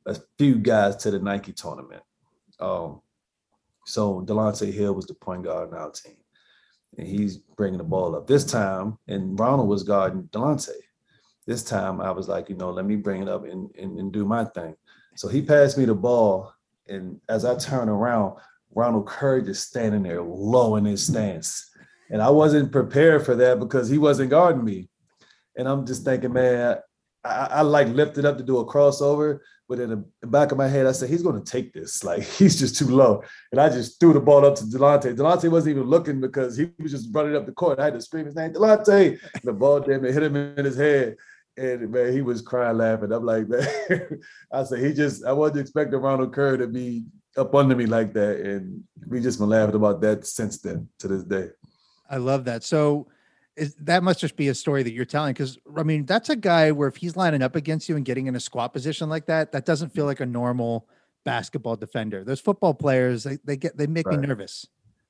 [0.05, 2.03] a few guys to the Nike tournament.
[2.59, 3.01] Um,
[3.85, 6.15] so Delonte Hill was the point guard in our team,
[6.97, 8.97] and he's bringing the ball up this time.
[9.07, 10.69] And Ronald was guarding Delonte.
[11.45, 14.13] This time I was like, you know, let me bring it up and, and, and
[14.13, 14.75] do my thing.
[15.15, 16.53] So he passed me the ball,
[16.87, 18.37] and as I turn around,
[18.75, 21.69] Ronald Curry just standing there low in his stance.
[22.09, 24.89] And I wasn't prepared for that because he wasn't guarding me.
[25.57, 26.77] And I'm just thinking, man,
[27.23, 29.39] I, I like lifted up to do a crossover,
[29.69, 32.03] but in the, back of my head, I said, he's going to take this.
[32.13, 33.23] Like, he's just too low.
[33.51, 35.15] And I just threw the ball up to Delonte.
[35.15, 37.79] Delonte wasn't even looking because he was just running up the court.
[37.79, 39.19] I had to scream his name, Delonte.
[39.43, 41.15] The ball damn near hit him in his head.
[41.55, 43.11] And man, he was crying, laughing.
[43.11, 44.19] I'm like, man,
[44.51, 47.05] I said, he just, I wasn't expecting Ronald Curry to be
[47.37, 48.41] up under me like that.
[48.41, 51.49] And we just been laughing about that since then to this day.
[52.13, 52.63] I love that.
[52.63, 53.07] So
[53.55, 56.35] is, that must just be a story that you're telling because I mean that's a
[56.35, 59.25] guy where if he's lining up against you and getting in a squat position like
[59.25, 60.87] that, that doesn't feel like a normal
[61.25, 62.23] basketball defender.
[62.23, 64.19] Those football players, they, they get they make Right.
[64.19, 64.67] me nervous.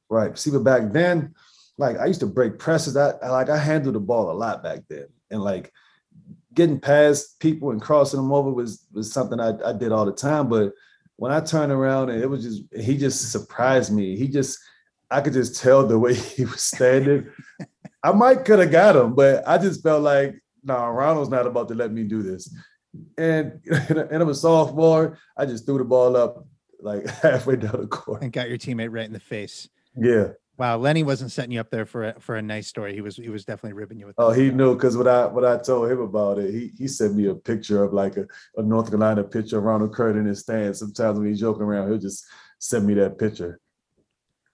[0.09, 0.37] Right.
[0.37, 1.35] See, but back then,
[1.77, 2.95] like I used to break presses.
[2.95, 5.73] I, I like I handled the ball a lot back then, and like
[6.53, 10.13] getting past people and crossing them over was was something I, I did all the
[10.13, 10.47] time.
[10.47, 10.71] But
[11.17, 14.15] when I turned around and it was just he just surprised me.
[14.15, 14.57] He just
[15.13, 17.29] I could just tell the way he was standing.
[18.03, 21.45] I might could have got him, but I just felt like no, nah, Ronald's not
[21.45, 22.53] about to let me do this.
[23.17, 25.17] And and I'm a sophomore.
[25.37, 26.45] I just threw the ball up
[26.79, 28.23] like halfway down the court.
[28.23, 29.69] And got your teammate right in the face.
[29.95, 30.29] Yeah.
[30.55, 32.93] Wow, Lenny wasn't setting you up there for a, for a nice story.
[32.93, 34.15] He was he was definitely ribbing you with.
[34.19, 37.15] Oh, he knew because what I when I told him about it, he he sent
[37.15, 38.25] me a picture of like a,
[38.57, 40.75] a North Carolina picture of Ronald Curry in his stand.
[40.75, 42.25] Sometimes when he's joking around, he'll just
[42.59, 43.59] send me that picture.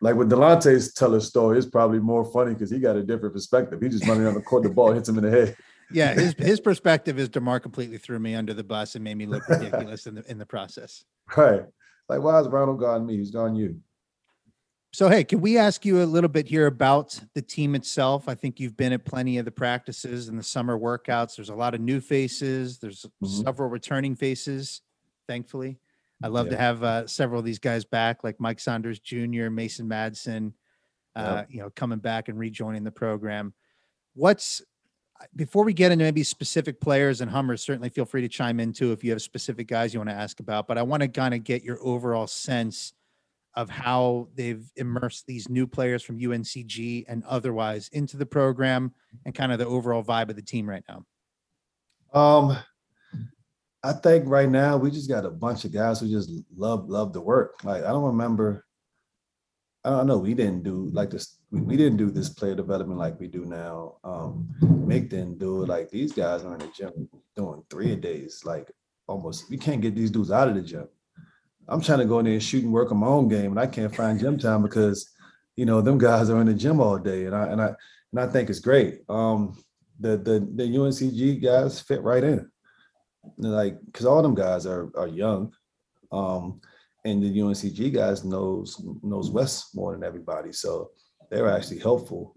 [0.02, 3.34] Like when Delonte's tell a story, it's probably more funny because he got a different
[3.34, 3.82] perspective.
[3.82, 5.56] He just running on the court, the ball hits him in the head.
[5.92, 9.26] Yeah, his his perspective is Demar completely threw me under the bus and made me
[9.26, 11.04] look ridiculous in the in the process.
[11.36, 11.64] Right.
[12.08, 13.18] Like, why is Ronald guarding me?
[13.18, 13.80] He's guarding you.
[14.94, 18.30] So hey, can we ask you a little bit here about the team itself?
[18.30, 21.36] I think you've been at plenty of the practices and the summer workouts.
[21.38, 22.78] There's a lot of new faces.
[22.78, 23.44] There's Mhm.
[23.44, 24.82] several returning faces,
[25.28, 25.80] thankfully.
[26.22, 29.88] I love to have uh, several of these guys back, like Mike Saunders Jr., Mason
[29.88, 30.54] Madsen,
[31.16, 33.54] uh, you know, coming back and rejoining the program.
[34.16, 34.62] What's
[35.36, 38.74] before we get into maybe specific players and Hummers, certainly feel free to chime in
[38.74, 40.68] too if you have specific guys you want to ask about.
[40.68, 42.94] But I want to kind of get your overall sense
[43.56, 48.94] of how they've immersed these new players from UNCG and otherwise into the program
[49.26, 51.04] and kind of the overall vibe of the team right now.
[52.14, 52.58] Um,
[53.84, 57.13] I think right now we just got a bunch of guys who just love love
[57.13, 57.63] the work.
[57.63, 58.65] Like I don't remember.
[59.86, 60.18] I don't know.
[60.18, 61.38] We didn't do like this.
[61.52, 63.96] We, we didn't do this player development like we do now.
[64.04, 65.70] Um, Mick didn't do it.
[65.70, 68.42] Like these guys are in the gym doing three a days.
[68.44, 68.70] Like
[69.08, 70.89] almost, we can't get these dudes out of the gym.
[71.70, 73.60] I'm trying to go in there and shoot and work on my own game, and
[73.60, 75.10] I can't find gym time because,
[75.56, 77.68] you know, them guys are in the gym all day, and I and I
[78.12, 79.02] and I think it's great.
[79.08, 79.58] Um,
[80.00, 82.50] the the the UNCG guys fit right in
[83.38, 85.52] like because all them guys are are young
[86.12, 86.60] um
[87.06, 90.92] and the uncg guys knows knows Wes more than everybody so
[91.30, 92.36] they're actually helpful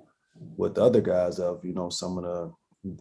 [0.56, 2.52] with the other guys of you know some of the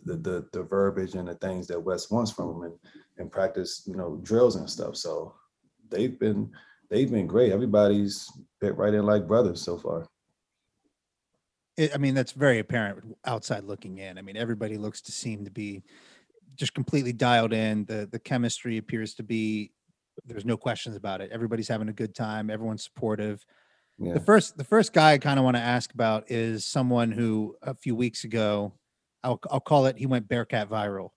[0.06, 2.74] the the, the verbiage and the things that Wes wants from them and
[3.18, 5.34] and practice you know drills and stuff so
[5.90, 6.50] they've been
[6.92, 7.52] they've been great.
[7.52, 10.08] Everybody's fit right in like brothers so far.
[11.78, 14.18] It, I mean, that's very apparent outside looking in.
[14.18, 15.84] I mean, everybody looks to seem to be
[16.56, 17.86] just completely dialed in.
[17.86, 19.72] The the chemistry appears to be
[20.26, 21.32] there's no questions about it.
[21.32, 22.50] Everybody's having a good time.
[22.50, 23.46] Everyone's supportive.
[23.98, 24.14] Yeah.
[24.14, 27.56] The first the first guy I kind of want to ask about is someone who
[27.62, 28.74] a few weeks ago,
[29.24, 31.10] I'll I'll call it he went Bearcat viral,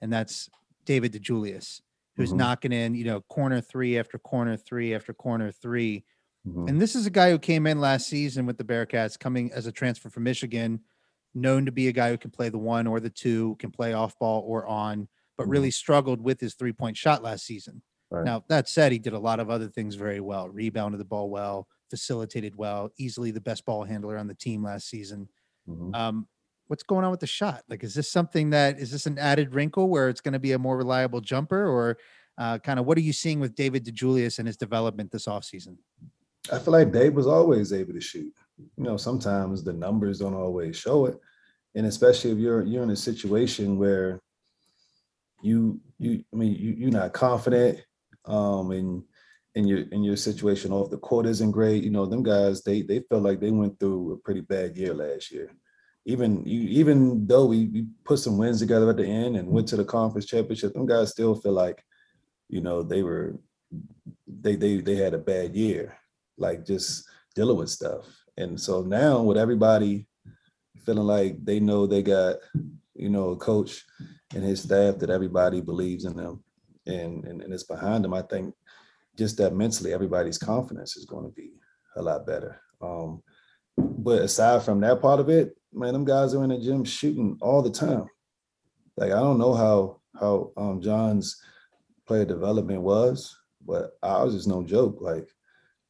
[0.00, 0.48] and that's
[0.84, 1.80] David DeJulius,
[2.16, 2.36] who's Mhm.
[2.36, 6.04] knocking in, you know, corner three after corner three after corner three.
[6.46, 6.68] Mhm.
[6.68, 9.66] And this is a guy who came in last season with the Bearcats, coming as
[9.66, 10.80] a transfer from Michigan,
[11.34, 13.92] known to be a guy who can play the one or the two, can play
[13.92, 17.82] off ball or on, but really struggled with his three point shot last season.
[18.10, 18.24] Right.
[18.24, 21.30] Now, that said, he did a lot of other things very well, rebounded the ball
[21.30, 25.28] well, facilitated well, easily the best ball handler on the team last season.
[25.68, 25.94] Mhm.
[25.96, 26.28] Um,
[26.66, 27.62] what's going on with the shot?
[27.68, 30.52] Like, is this something that is this an added wrinkle where it's going to be
[30.52, 31.98] a more reliable jumper, or
[32.38, 35.76] uh, kind of what are you seeing with David DeJulius and his development this offseason?
[36.52, 38.32] I feel like Dave was always able to shoot.
[38.76, 41.18] You know, sometimes the numbers don't always show it,
[41.74, 44.20] and especially if you're you're in a situation where
[45.42, 47.80] you you I mean you you're not confident,
[48.24, 49.02] um, and
[49.54, 51.84] in your in your situation off the court isn't great.
[51.84, 54.94] You know, them guys they they felt like they went through a pretty bad year
[54.94, 55.50] last year.
[56.04, 59.68] Even you even though we, we put some wins together at the end and went
[59.68, 61.84] to the conference championship, them guys still feel like,
[62.48, 63.38] you know, they were
[64.26, 65.96] they they they had a bad year
[66.38, 68.21] like just dealing with stuff.
[68.36, 70.06] And so now with everybody
[70.84, 72.36] feeling like they know they got,
[72.94, 73.84] you know, a coach
[74.34, 76.42] and his staff that everybody believes in them
[76.86, 78.54] and, and, and it's behind them, I think
[79.16, 81.52] just that mentally everybody's confidence is going to be
[81.96, 82.60] a lot better.
[82.80, 83.22] Um,
[83.76, 87.38] but aside from that part of it, man, them guys are in the gym shooting
[87.40, 88.06] all the time.
[88.96, 91.40] Like I don't know how how um, John's
[92.06, 93.34] player development was,
[93.66, 94.98] but ours is no joke.
[95.00, 95.28] Like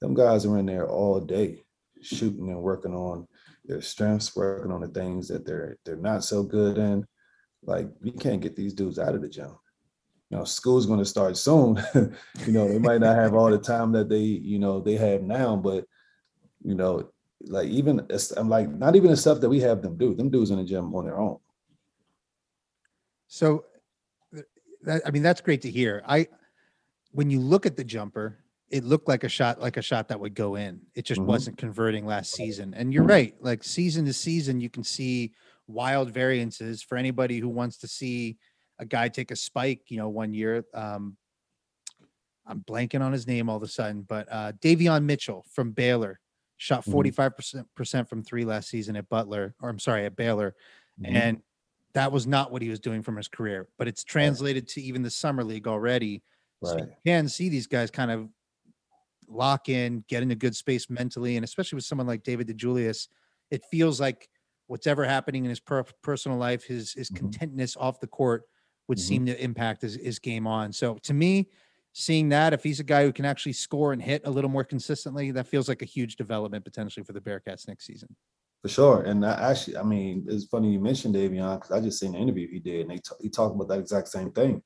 [0.00, 1.64] them guys are in there all day
[2.02, 3.26] shooting and working on
[3.64, 7.06] their strengths, working on the things that they're they're not so good in.
[7.62, 9.56] Like we can't get these dudes out of the gym.
[10.30, 11.82] You know, school's going to start soon.
[11.94, 15.22] you know, they might not have all the time that they you know they have
[15.22, 15.84] now, but
[16.64, 17.10] you know,
[17.46, 20.14] like even I'm like not even the stuff that we have them do.
[20.14, 21.38] Them dudes in the gym on their own.
[23.28, 23.64] So
[24.82, 26.02] that I mean that's great to hear.
[26.06, 26.28] I
[27.12, 28.38] when you look at the jumper,
[28.72, 30.80] it looked like a shot like a shot that would go in.
[30.94, 31.26] It just Mhm.
[31.26, 32.74] wasn't converting last season.
[32.74, 35.35] And you're right, like season to season you can see
[35.68, 38.38] wild variances for anybody who wants to see
[38.78, 41.16] a guy take a spike, you know, one year um
[42.46, 46.18] I'm blanking on his name all of a sudden, but uh Davion Mitchell from Baylor
[46.56, 46.92] shot Mhm.
[46.92, 50.54] 45% from 3 last season at Butler or I'm sorry, at Baylor
[51.00, 51.14] Mhm.
[51.14, 51.42] and
[51.94, 55.02] that was not what he was doing from his career but it's translated to even
[55.02, 56.22] the summer league already
[56.64, 58.28] so you can see these guys kind of
[59.33, 63.09] lock in get in a good space mentally and especially with someone like david DeJulius,
[63.51, 64.29] it feels like
[64.66, 67.18] what's ever happening in his per- personal life his his Mhm.
[67.18, 68.45] contentness off the court
[68.88, 69.03] would Mhm.
[69.03, 71.51] seem to impact his, his game on so to me
[71.95, 74.64] seeing that if he's a guy who can actually score and hit a little more
[74.64, 78.16] consistently that feels like a huge development potentially for the bearcats next season
[78.62, 79.03] For sure.
[79.03, 82.18] And I actually, I mean, it's funny you mentioned Davion because I just seen the
[82.18, 84.62] interview he did, and they t- he talked about that exact same thing,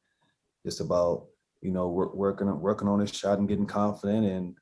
[0.66, 1.28] just about
[1.60, 4.56] you know work, working working on his shot and getting confident, and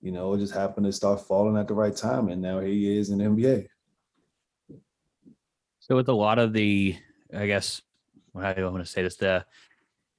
[0.00, 2.98] you know it just happened to start falling at the right time, and now he
[2.98, 3.66] is in the NBA.
[5.80, 6.96] So with a lot of the,
[7.36, 7.82] I guess,
[8.38, 9.16] how do I want to say this?
[9.16, 9.44] The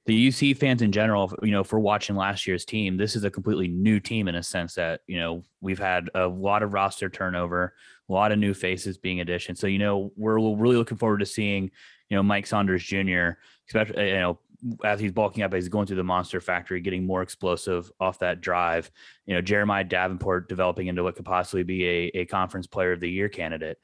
[0.04, 3.30] the UC fans in general, you know, for watching last year's team, this is a
[3.30, 7.08] completely new team in a sense that you know we've had a lot of roster
[7.08, 7.74] turnover,
[8.08, 9.54] a lot of new faces being addition.
[9.54, 11.70] So you know we're really looking forward to seeing
[12.08, 13.30] you know Mike Saunders Jr.
[13.68, 14.38] especially you know
[14.84, 18.18] as he's bulking up, as he's going through the monster factory, getting more explosive off
[18.20, 18.90] that drive.
[19.26, 23.00] You know Jeremiah Davenport developing into what could possibly be a, a conference player of
[23.00, 23.78] the year candidate.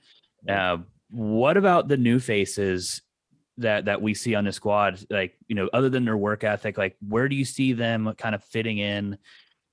[0.49, 0.79] Uh,
[1.11, 3.03] what about the new faces
[3.57, 5.05] that that we see on the squad?
[5.11, 8.35] Like, you know, other than their work ethic, like where do you see them kind
[8.35, 9.19] of fitting in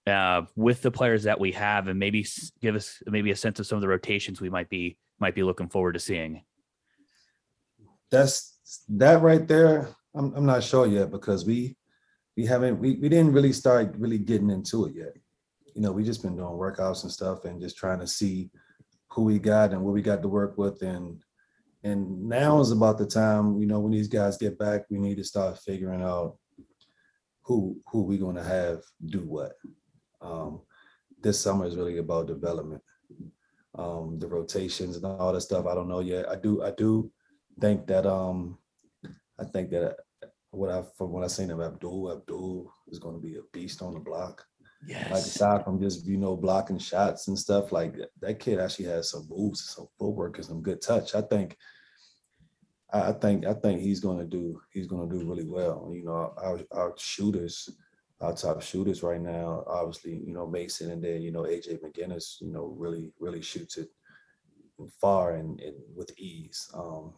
[0.08, 2.26] uh, with the players that we have, and maybe
[2.62, 5.44] give us maybe a sense of some of the rotations we might be might be
[5.44, 6.44] looking forward to seeing.
[8.12, 8.58] That's
[8.90, 9.90] that right there.
[10.16, 11.76] I'm I'm not sure yet because we
[12.38, 15.14] we haven't we, we didn't really start really getting into it yet.
[15.74, 18.50] You know, we just been doing workouts and stuff and just trying to see
[19.10, 21.22] who we got and what we got to work with and
[21.84, 25.18] and now is about the time, you know, when these guys get back, we need
[25.18, 26.38] to start figuring out
[27.44, 29.54] who who we going to have do what.
[30.22, 30.62] Um,
[31.22, 32.82] this summer is really about development.
[33.76, 35.66] Um, the rotations and all that stuff.
[35.68, 36.30] I don't know yet.
[36.30, 37.12] I do I do
[37.60, 38.58] think that um
[39.40, 39.98] I think that
[40.56, 43.82] what I from what I seen of Abdul, Abdul is going to be a beast
[43.82, 44.46] on the block.
[44.88, 45.12] Yes.
[45.12, 49.12] Like aside from just you know blocking shots and stuff, like that kid actually has
[49.12, 51.16] some moves, some footwork, and some good touch.
[51.16, 51.58] I think,
[52.94, 54.62] I think, I think he's gonna do.
[54.72, 55.92] He's gonna do really well.
[55.94, 57.70] You know, our, our shooters,
[58.22, 62.42] our top shooters right now, obviously, you know Mason, and then you know AJ McGinnis,
[62.42, 63.90] you know, really, really shoots it
[65.00, 66.70] far and, and with ease.
[66.74, 67.14] Um,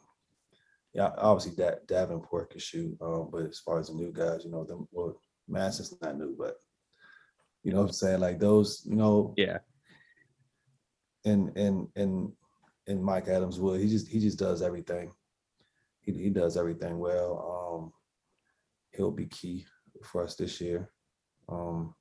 [0.94, 4.52] yeah, obviously that Davenport can shoot, um, but as far as the new guys, you
[4.52, 6.56] know, them well, Masson's not new, but
[7.64, 8.20] you know what I'm saying?
[8.20, 9.60] Like those, you know, Yeah.
[11.26, 12.32] and and and
[12.88, 15.12] and Mika Adams-Woods He just he just does everything.
[16.02, 17.82] He he does everything well.
[17.84, 17.94] Um
[18.96, 19.66] he'll be key
[20.04, 20.90] for us this year.
[21.50, 21.94] Um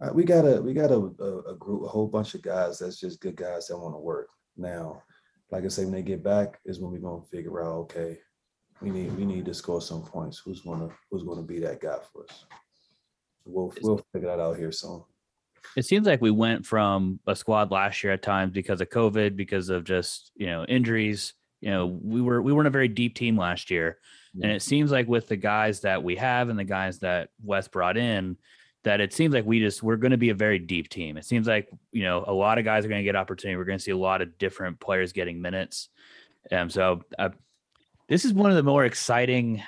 [0.00, 2.78] uh, we got a we got a, a, a group, a whole bunch of guys
[2.78, 4.28] that's just good guys that want to work.
[4.56, 5.02] Now,
[5.54, 8.18] like I say, when they get back is when we're gonna figure out, okay,
[8.80, 10.42] we need we need to score some points.
[10.44, 12.44] Who's gonna who's gonna be that guy for us?
[13.44, 15.04] We'll we'll figure that out here soon.
[15.76, 19.36] It seems like we went from a squad last year at times because of COVID,
[19.36, 21.34] because of just you know injuries.
[21.60, 23.98] You know, we were we weren't a very deep team last year,
[24.42, 27.68] and it seems like with the guys that we have and the guys that Wes
[27.68, 28.36] brought in,
[28.84, 31.16] that it seems like we just we're going to be a very deep team.
[31.16, 33.56] It seems like you know a lot of guys are going to get opportunity.
[33.56, 35.88] We're going to see a lot of different players getting minutes.
[36.52, 37.30] Um, so uh,
[38.08, 39.62] this is one of the more exciting.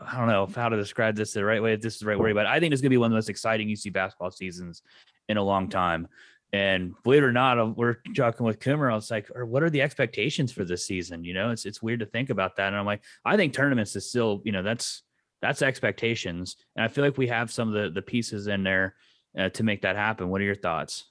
[0.00, 1.76] I don't know how to describe this the right way.
[1.76, 3.18] This is the right word, but I think it's going to be one of the
[3.18, 4.82] most exciting UC basketball seasons
[5.28, 6.08] in a long time.
[6.54, 8.90] And believe it or not, uh, we're talking with Hummer.
[8.92, 11.24] It's like, or what are the expectations for this season?
[11.24, 12.68] You know, it's it's weird to think about that.
[12.68, 15.02] And I'm like, I think tournaments is still, you know, that's
[15.44, 18.94] that's expectations, and I feel like we have some of the the pieces in there
[19.38, 20.30] uh, to make that happen.
[20.30, 21.04] What are your thoughts?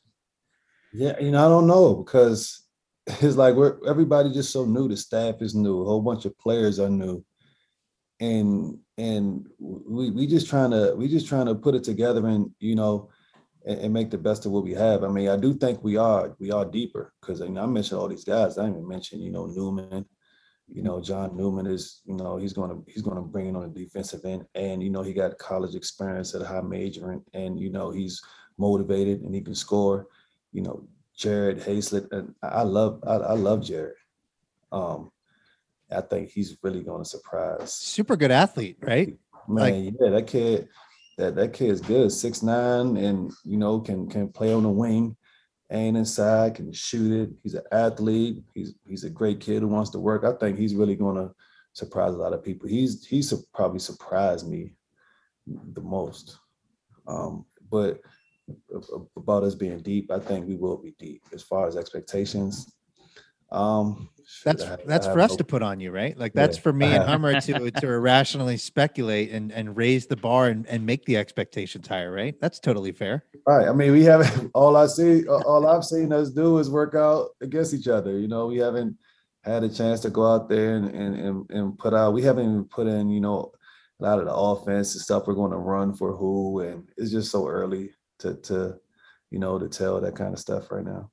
[0.91, 2.63] Yeah, you know, I don't know because
[3.07, 4.87] it's like we're everybody just so new.
[4.87, 5.81] The staff is new.
[5.81, 7.23] A whole bunch of players are new,
[8.19, 12.49] and and we we just trying to we just trying to put it together and
[12.59, 13.09] you know
[13.67, 15.03] and, and make the best of what we have.
[15.03, 18.25] I mean, I do think we are we are deeper because I, mentioned all these
[18.25, 18.57] guys.
[18.57, 20.07] I didn't even mention you know Newman.
[20.67, 23.83] You know, John Newman is, you know, he's gonna he's gonna bring it on the
[23.83, 27.59] defensive end, and you know, he got college experience at a high major, and, and
[27.59, 28.21] you know, he's
[28.57, 30.07] motivated and he can score.
[30.51, 30.87] You know,
[31.17, 33.95] Jared Hazlett, and I love I, I love Jared.
[34.71, 35.11] Um,
[35.91, 37.73] I think he's really going to surprise.
[37.73, 39.15] Super good athlete, right?
[39.47, 40.69] Like- Man, yeah, that kid,
[41.17, 44.69] that that kid is good, six nine, and you know can can play on the
[44.69, 45.17] wing,
[45.73, 47.31] and inside can shoot it.
[47.41, 48.43] He's an athlete.
[48.53, 50.23] He's he's a great kid who wants to work.
[50.23, 51.33] I think he's really going to
[51.73, 52.69] surprise a lot of people.
[52.69, 54.75] He's he's probably surprised me
[55.47, 56.37] the most.
[57.07, 57.99] Um, but
[59.17, 62.75] about us being deep, I think we will be deep as far as expectations.
[63.51, 64.09] Um,
[64.43, 66.17] That's I have- I that's for us no- to put on you, right?
[66.17, 66.41] Like Yeah.
[66.47, 70.65] that's for me and Hummer to to irrationally speculate and and raise the bar and,
[70.67, 72.39] and make the expectations higher, right?
[72.41, 73.25] That's totally fair.
[73.47, 73.67] Right.
[73.67, 74.51] I mean, we haven't.
[74.55, 78.17] All I see, all I've seen us do is work out against each other.
[78.17, 78.97] You know, we haven't
[79.43, 82.13] had a chance to go out there and and and, and put out.
[82.13, 83.09] We haven't even put in.
[83.09, 83.51] You know,
[83.99, 85.23] a lot of the offense and stuff.
[85.27, 88.77] We're going to run for who, and it's just so early to to,
[89.31, 91.09] you know, to tell that kind of stuff right now.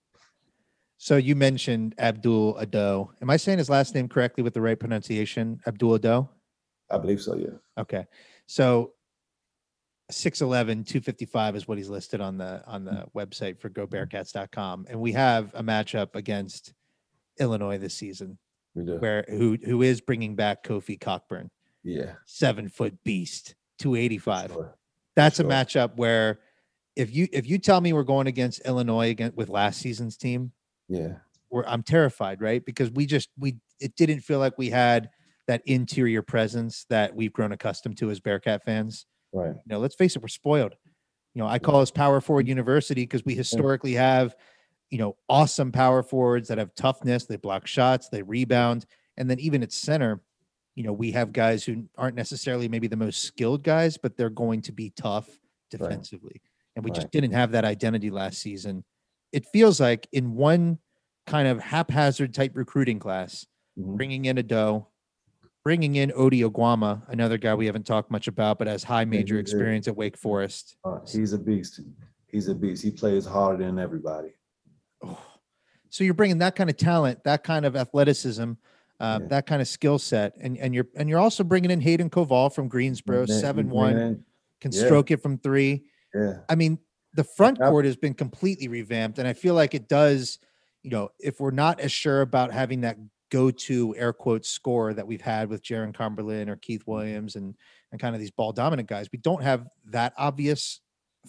[1.03, 3.11] So you mentioned Abdul Ado.
[3.23, 5.59] Am I saying his last name correctly with the right pronunciation?
[5.67, 6.29] Abdul Ado?
[6.91, 7.37] I believe so.
[7.37, 7.57] Yeah.
[7.79, 8.05] Okay.
[8.45, 8.93] So
[10.13, 14.89] 6'11, 255 is what he's listed on the on the website for gobearcats.com.
[14.91, 16.75] And we have a matchup against
[17.39, 18.37] Illinois this season
[18.75, 21.51] We where who who is bringing back Kofi Cockburn,
[21.83, 22.17] Yeah.
[22.27, 24.53] seven foot beast, 285.
[24.53, 24.75] Sure.
[25.17, 25.47] That's sure.
[25.47, 26.41] a matchup where
[26.95, 30.53] if you if you tell me we're going against Illinois again with last season's team,
[30.91, 31.15] Yeah.
[31.51, 32.65] we're I'm terrified, right?
[32.65, 35.09] Because we just we it didn't feel like we had
[35.47, 39.07] that interior presence that we've grown accustomed to as Bearcat fans.
[39.33, 39.55] Right.
[39.55, 40.75] You know, let's face it, we're spoiled.
[41.35, 44.35] You know, I call us power forward university because we historically have,
[44.91, 48.85] you know, awesome power forwards that have toughness, they block shots, they rebound,
[49.17, 50.21] and then even at center,
[50.75, 54.31] you know, we have guys who aren't necessarily maybe the most skilled guys, but they're
[54.31, 55.29] going to be tough
[55.71, 56.41] defensively.
[56.75, 58.85] And we just didn't have that identity last season.
[59.33, 60.79] It feels like in one
[61.27, 63.47] kind of haphazard type recruiting class,
[63.79, 63.97] Mhm.
[63.97, 64.87] bringing in Ado,
[65.65, 69.37] bringing in Ody Oguama, another guy we haven't talked much about, but has high major
[69.37, 69.41] is.
[69.43, 70.77] experience at Wake Forest.
[70.85, 71.81] Uh, he's a beast.
[72.27, 72.83] He's a beast.
[72.83, 74.31] He plays harder than everybody.
[75.03, 75.19] Oh.
[75.91, 78.53] So you're bringing that kind of talent, that kind of athleticism,
[79.01, 79.27] uh, Yeah.
[79.29, 82.53] that kind of skill set, and and you're and you're also bringing in Hayden Koval
[82.53, 84.25] from Greensboro, seven one,
[84.61, 84.85] can yeah.
[84.85, 85.85] stroke it from three.
[86.15, 86.41] Yeah.
[86.49, 86.79] I mean,
[87.15, 87.69] the front Yep.
[87.71, 90.39] court has been completely revamped, and I feel like it does.
[90.83, 92.97] You know, if we're not as sure about having that
[93.31, 97.55] go-to air quote score that we've had with Jaron Cumberland or Keith Williams and
[97.93, 100.81] and kind of these ball dominant guys, we don't have that obvious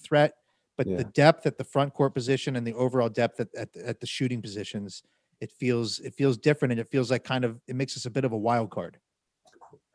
[0.04, 0.34] threat.
[0.78, 0.98] but Yeah.
[0.98, 4.00] the depth at the front court position and the overall depth at, at, the- at
[4.00, 5.04] the shooting positions,
[5.42, 8.10] it feels it feels different and it feels like kind of it makes us a
[8.10, 8.98] bit of a wild card.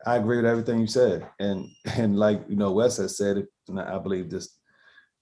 [0.05, 1.67] I agree with everything you said, and
[1.97, 4.56] and like you know, Wes has said it, and I believe this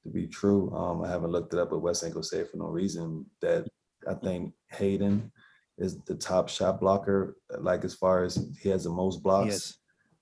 [0.05, 0.73] to be true.
[0.73, 3.25] Um, I haven't looked it up, but Wes ain't gonna say it for no reason.
[3.41, 3.67] That
[4.07, 5.31] I think Hayden
[5.77, 7.37] is the top shot blocker.
[7.59, 9.77] Like as far as he has the most blocks, is.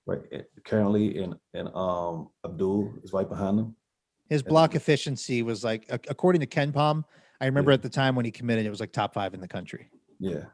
[0.07, 0.21] right?
[0.31, 3.75] eh, Currently, and and um Abdul is right behind him.
[4.29, 7.03] His block efficiency was like ac- according to KenPom.
[7.41, 9.47] I remember at the time when he committed, it was like top five in the
[9.49, 9.89] country.
[10.19, 10.45] Yeah,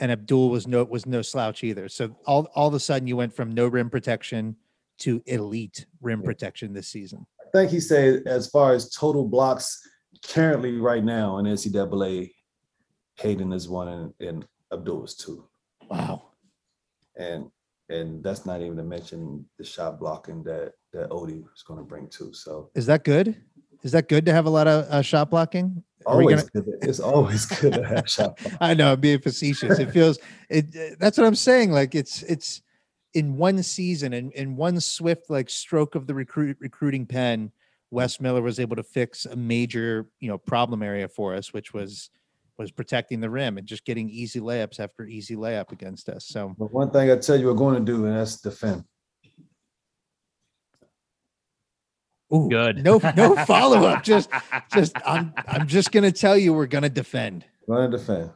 [0.00, 1.88] and Abdul was no was no slouch either.
[1.88, 4.56] So all all of a sudden you went from no rim protection
[4.98, 6.26] to elite rim Yeah.
[6.26, 7.26] protection this season.
[7.52, 9.80] I think he said as far as total blocks
[10.28, 12.30] currently right now in NCAA,
[13.16, 15.44] Hayden is one and, and Abdul is two.
[15.88, 16.28] Wow.
[17.16, 17.50] and
[17.88, 21.84] and that's not even to mention the shot blocking that that Ody is going to
[21.84, 22.32] bring too.
[22.32, 23.34] So Is that good?
[23.82, 25.82] Is that good to have a lot of uh, shot blocking?
[26.06, 26.78] Are always gonna- good.
[26.82, 28.38] it's always good to have shot.
[28.60, 29.80] I know I'm being facetious.
[29.80, 30.98] It feels it.
[31.00, 31.72] That's what I'm saying.
[31.72, 32.62] Like it's it's
[33.14, 37.50] in one season and in one swift like stroke of the recruit recruiting pen,
[37.90, 41.74] Wes Miller was able to fix a major you know problem area for us, which
[41.74, 42.10] was
[42.60, 46.26] was protecting the rim and just getting easy layups after easy layup against us.
[46.26, 48.84] So But one thing I tell you, we're going to do, and that's defend.
[52.32, 52.84] Ooh, Good.
[52.84, 54.04] No, no follow up.
[54.04, 54.28] Just,
[54.72, 57.44] just I'm, I'm just gonna tell you we're gonna defend.
[57.66, 58.30] We're going to defend.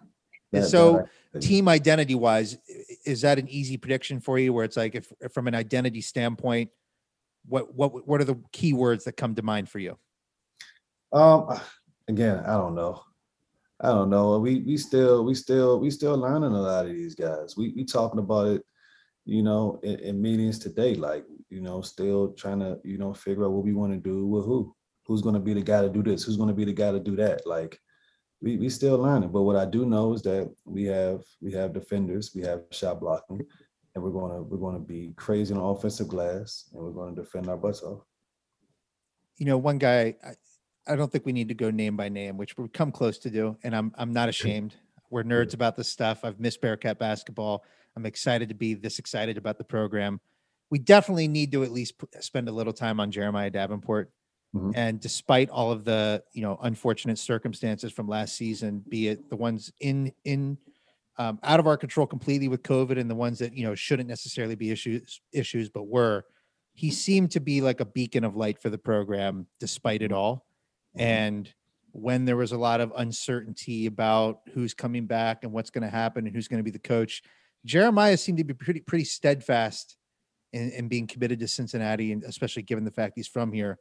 [0.55, 2.57] That- so, that Team identity wise,
[3.05, 4.53] is that an easy prediction for you?
[4.53, 6.71] Where it's like, if if from an identity standpoint,
[7.47, 9.99] what what what are the key words that come to mind for you?
[11.13, 11.49] Um,
[12.07, 13.03] again, I don't know.
[13.81, 14.39] I don't know.
[14.39, 17.57] We we still we still we still learning a lot of these guys.
[17.57, 18.63] We we talking about it,
[19.25, 20.95] you know, in, in meetings today.
[20.95, 24.27] Like you know, still trying to you know figure out what we want to do
[24.27, 24.75] with who.
[25.07, 26.25] Who's going to be the guy to do this?
[26.25, 27.47] Who's going to be the guy to do that?
[27.47, 27.79] Like
[28.45, 29.31] we we still learning.
[29.31, 33.01] But what I do know is that we have we have defenders, we have shot
[33.01, 33.45] blocking,
[33.95, 37.57] and we're gonna we're gonna be crazy on offensive glass, and we're gonna defend our
[37.57, 38.03] butts off.
[39.39, 40.15] You know, one guy.
[40.23, 40.33] I,
[40.87, 43.31] I don't think we need to go name by name, which we come close to
[43.31, 44.75] do, and I'm I'm not ashamed.
[45.09, 46.25] We're nerds about this stuff.
[46.25, 47.65] I've missed Bearcat basketball.
[47.97, 50.21] I'm excited to be this excited about the program.
[50.71, 54.11] We definitely need to at least p- spend a little time on Jeremiah Davenport.
[54.55, 54.73] Mhm.
[54.77, 59.37] And despite all of the you know unfortunate circumstances from last season, be it the
[59.37, 60.59] ones in in
[61.19, 64.09] um, out of our control completely with COVID, and the ones that you know shouldn't
[64.09, 66.25] necessarily be issues issues, but were,
[66.73, 70.47] he seemed to be like a beacon of light for the program despite it all.
[70.97, 71.53] And
[71.93, 75.91] when there was a lot of uncertainty about who's coming back and what's going to
[75.91, 77.23] happen and who's going to be the coach,
[77.65, 79.97] Jeremiah seemed to be pretty pretty steadfast
[80.53, 83.79] in, in being committed to Cincinnati, and especially given the fact he's from here.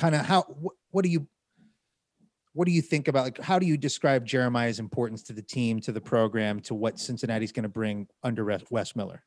[0.00, 1.28] Kind of how what, what do you
[2.54, 5.78] what do you think about like how do you describe Jeremiah's importance to the team,
[5.80, 9.22] to the program, to what Cincinnati's going to bring under Wes Miller?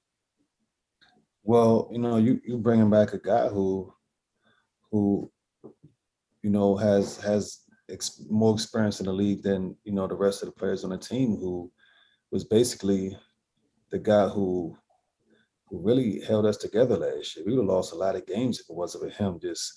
[1.43, 3.93] Well, you know, you you bringing back a guy who,
[4.91, 5.31] who,
[6.41, 7.59] you know, has has
[7.91, 10.89] ex- more experience in the league than you know the rest of the players on
[10.89, 11.35] the team.
[11.35, 11.71] Who
[12.31, 13.15] was basically
[13.91, 14.75] the guy who
[15.67, 17.45] who really held us together last year.
[17.45, 19.71] We would have lost a lot of games if it wasn't for him just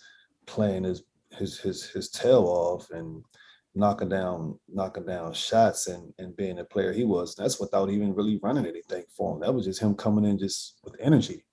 [0.47, 3.23] playing his his his his tail off and
[3.75, 7.35] knocking down knocking down shots and and being the player he was.
[7.35, 9.41] That's without even really running anything for him.
[9.41, 11.45] That was just him coming in just with energy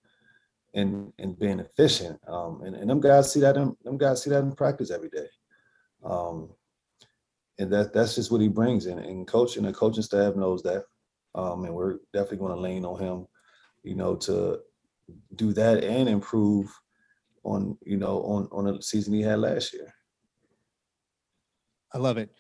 [0.73, 2.19] and and being efficient.
[2.27, 5.09] Um, and, and them guys see that in them guys see that in practice every
[5.09, 5.27] day.
[6.03, 6.49] Um,
[7.59, 8.99] and that that's just what he brings in.
[8.99, 10.85] And coach and the coaching staff knows that.
[11.35, 13.27] Um, and we're definitely going to lean on him,
[13.83, 14.59] you know, to
[15.35, 16.71] do that and improve
[17.43, 19.93] on, you know, on on the season he had last year.
[21.93, 22.31] I love it.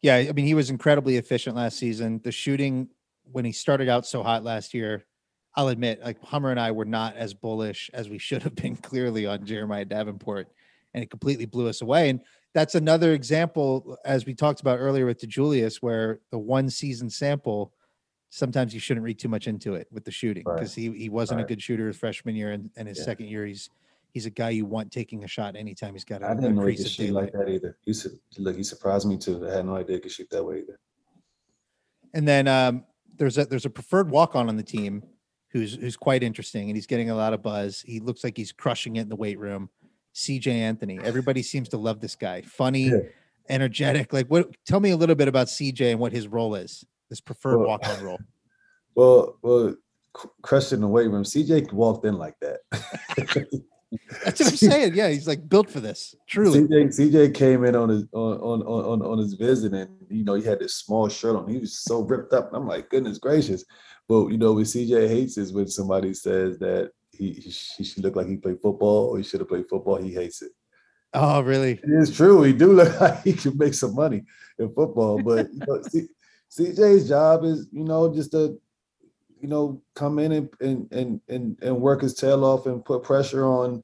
[0.00, 2.20] Yeah, I mean, he was incredibly efficient last season.
[2.24, 2.88] The shooting
[3.30, 5.04] when he started out so hot last year,
[5.54, 8.76] I'll admit, like Hummer and I were not as bullish as we should have been
[8.76, 10.48] clearly on Jeremiah Davenport,
[10.94, 12.08] and it completely blew us away.
[12.08, 12.20] And
[12.54, 17.72] that's another example, as we talked about earlier with DeJulius, where the one season sample,
[18.30, 20.56] sometimes you shouldn't read too much into it with the shooting Right.
[20.56, 23.04] because he he wasn't a good shooter his freshman year, and, and his Yeah.
[23.04, 23.70] second year he's
[24.12, 26.66] he's a guy you want taking a shot anytime he's got a, I didn't know
[26.66, 27.76] he could shoot like that either.
[27.84, 29.46] He said, look, he surprised me too.
[29.48, 30.78] I had no idea he could shoot that way either.
[32.14, 32.84] And then um,
[33.16, 35.02] there's a there's a preferred walk on on the team
[35.50, 37.80] who's who's quite interesting, and he's getting a lot of buzz.
[37.80, 39.70] He looks like he's crushing it in the weight room.
[40.14, 40.98] CJ Anthony.
[41.02, 42.42] Everybody seems to love this guy.
[42.42, 42.98] Funny, Yeah.
[43.48, 44.12] energetic.
[44.12, 44.50] Like, what?
[44.66, 46.84] Tell me a little bit about CJ and what his role is.
[47.08, 48.20] This preferred Well- walk on role.
[48.94, 49.74] Well, well,
[50.12, 51.24] cr- crushed in the weight room.
[51.24, 52.60] CJ walked in like that.
[54.24, 54.94] That's what I'm saying.
[54.94, 56.14] Yeah, he's like built for this.
[56.26, 56.60] Truly.
[56.60, 60.34] CJ, CJ came in on his on, on on on his visit, and you know
[60.34, 61.48] he had this small shirt on.
[61.48, 62.50] He was so ripped up.
[62.52, 63.64] I'm like, goodness gracious.
[64.08, 68.02] But you know, what CJ hates is when somebody says that he he, he should
[68.02, 69.96] look like he played football or he should have played football.
[69.96, 70.52] He hates it.
[71.14, 71.72] Oh, really?
[71.72, 72.42] It is true.
[72.42, 74.22] He do look like he can make some money
[74.58, 76.08] in football, but you know, C,
[76.50, 78.60] CJ's job is you know just to
[79.42, 83.02] you know come in and and and and, and work his tail off and put
[83.02, 83.82] pressure on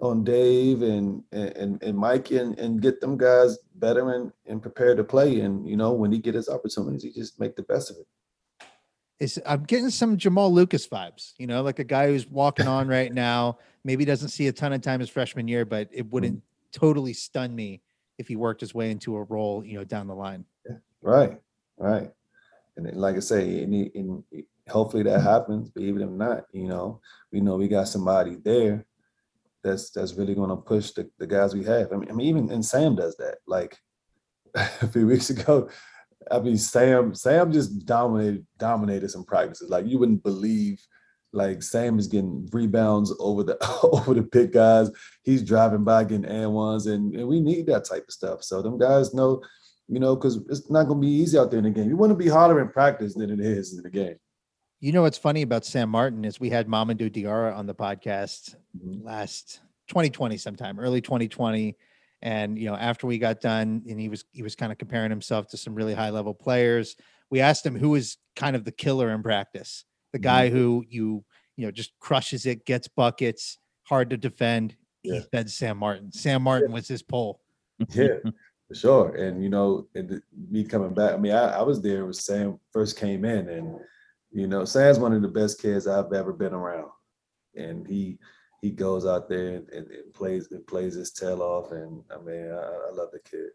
[0.00, 4.98] on Dave and and and Mike and and get them guys better and and prepared
[4.98, 5.40] to play.
[5.40, 8.06] And you know when he get his opportunities, he just make the best of it.
[9.20, 9.24] it.
[9.24, 12.86] Is I'm getting some Jamal Lucas vibes, you know, like a guy who's walking on
[12.98, 13.58] right now.
[13.82, 16.78] Maybe doesn't see a ton of time his freshman year, but it wouldn't mm-hmm.
[16.78, 17.80] totally stun me
[18.18, 20.44] if he worked his way into a role, you know, down the line.
[20.68, 21.40] Yeah, Right,
[21.78, 22.10] right.
[22.76, 24.22] And then, like I say, and, he- and
[24.68, 25.70] hopefully that happens.
[25.70, 27.00] But even if not, you know,
[27.32, 28.86] we know we got somebody there
[29.62, 31.92] that's that's really going to push the, the guys we have.
[31.92, 33.38] I mean, I mean, even and Sam does that.
[33.46, 33.76] Like
[34.54, 35.68] a few weeks ago,
[36.30, 39.70] I mean, Sam Sam just dominated dominated some practices.
[39.70, 40.80] Like you wouldn't believe.
[41.32, 44.90] Like Sam is getting rebounds over the over the big guys.
[45.22, 48.42] He's driving by getting and ones, and, and we need that type of stuff.
[48.42, 49.40] So them guys know
[49.90, 51.88] you know, because it's not going to be easy out there in the game.
[51.88, 54.14] You want to be harder in practice than it is in the game.
[54.80, 58.54] You know what's funny about Sam Martin is we had Mamadou Diarra on the podcast
[58.78, 59.04] Mhm.
[59.04, 61.76] last 2020 sometime, early 2020.
[62.22, 65.10] And you know, after we got done and he was he was kind of comparing
[65.10, 66.96] himself to some really high level players,
[67.30, 70.22] we asked him who is kind of the killer in practice, the Mhm.
[70.22, 71.24] guy who you
[71.56, 74.76] you know just crushes it, gets buckets, hard to defend.
[75.02, 76.10] He said Sam Martin.
[76.12, 77.40] Sam Martin was his poll.
[77.94, 78.16] Yeah,
[78.68, 79.14] for sure.
[79.14, 81.12] And you know, and the- me coming back.
[81.14, 83.78] I mean, I, I was there when Sam first came in, and
[84.32, 86.90] you know, Sam's one of the best kids I've ever been around.
[87.56, 88.18] And he
[88.62, 91.72] he goes out there and, and, and plays and plays his tail off.
[91.72, 93.50] And I mean, I, I love the kid.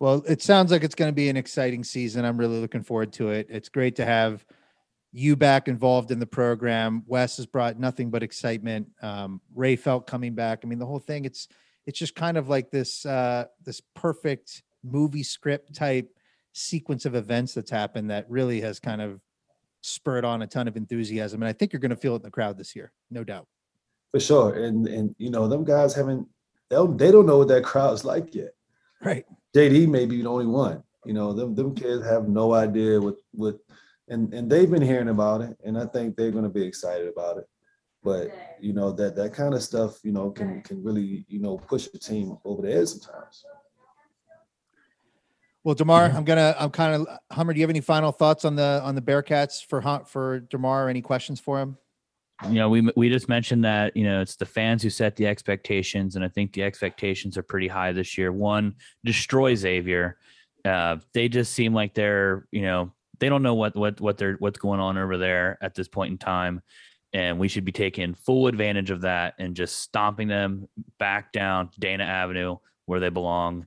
[0.00, 2.24] Well, it sounds like it's going to be an exciting season.
[2.24, 3.48] I'm really looking forward to it.
[3.50, 4.44] It's great to have
[5.10, 7.02] you back involved in the program.
[7.06, 8.88] Wes has brought nothing but excitement.
[9.02, 10.60] Um, Ray felt coming back.
[10.62, 11.24] I mean, the whole thing.
[11.24, 11.48] It's
[11.86, 16.17] it's just kind of like this uh, this perfect movie script type
[16.58, 19.20] sequence of events that's happened that really has kind of
[19.80, 21.42] spurred on a ton of enthusiasm.
[21.42, 23.46] And I think you're going to feel it in the crowd this year, no doubt.
[24.10, 24.54] For sure.
[24.64, 26.26] And and you know, them guys haven't
[26.70, 28.54] they don't, they don't know what that crowd's like yet.
[29.02, 29.24] Right.
[29.54, 30.82] JD may be the only one.
[31.04, 33.58] You know, them them kids have no idea what what
[34.08, 37.08] and and they've been hearing about it, and I think they're going to be excited
[37.08, 37.48] about it.
[38.02, 38.30] But
[38.60, 41.88] you know that that kind of stuff, you know, can can really you know push
[41.88, 43.44] the team over the edge sometimes.
[45.64, 47.52] Well, DeMarr, I'm gonna, I'm kind of, Hummer.
[47.52, 50.88] Do you have any final thoughts on the on the Bearcats for Hunt for DeMarr?
[50.88, 51.76] Any questions for him?
[52.46, 55.26] you know, we we just mentioned that you know it's the fans who set the
[55.26, 58.30] expectations, and I think the expectations are pretty high this year.
[58.30, 60.18] One, destroy Xavier.
[60.64, 64.36] Uh, they just seem like they're you know they don't know what what what they're
[64.38, 66.62] what's going on over there at this point in time,
[67.12, 71.70] and we should be taking full advantage of that and just stomping them back down
[71.78, 72.56] Dana Avenue
[72.86, 73.66] where they belong.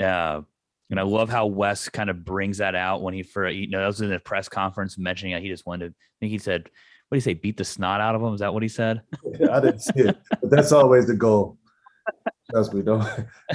[0.00, 0.42] Uh,
[0.90, 3.80] and I love how Wes kind of brings that out when he for you know
[3.80, 5.92] that was in the press conference mentioning that he just wanted.
[5.92, 6.68] I think he said
[7.08, 7.34] what do you say?
[7.34, 8.34] Beat the snot out of them?
[8.34, 9.02] Is that what he said?
[9.52, 11.58] I didn't see it, but that's always the goal.
[12.50, 13.06] Trust me, don't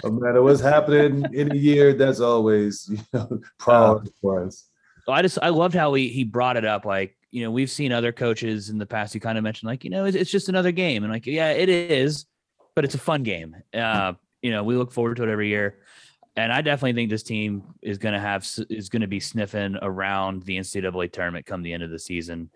[0.04, 4.70] no matter what's happening in a year, that's always you know priority for us.
[5.06, 6.86] So I just I loved how he he brought it up.
[6.86, 9.84] Like you know we've seen other coaches in the past who kind of mentioned like
[9.84, 12.26] you know it's, it's just another game and like yeah it is,
[12.76, 13.56] but it's a fun game.
[13.74, 15.80] Uh, you know we look forward to it every year,
[16.40, 19.78] and I definitely think this team is going to have is going to be sniffing
[19.82, 22.50] around the NCAA tournament come the end of the season.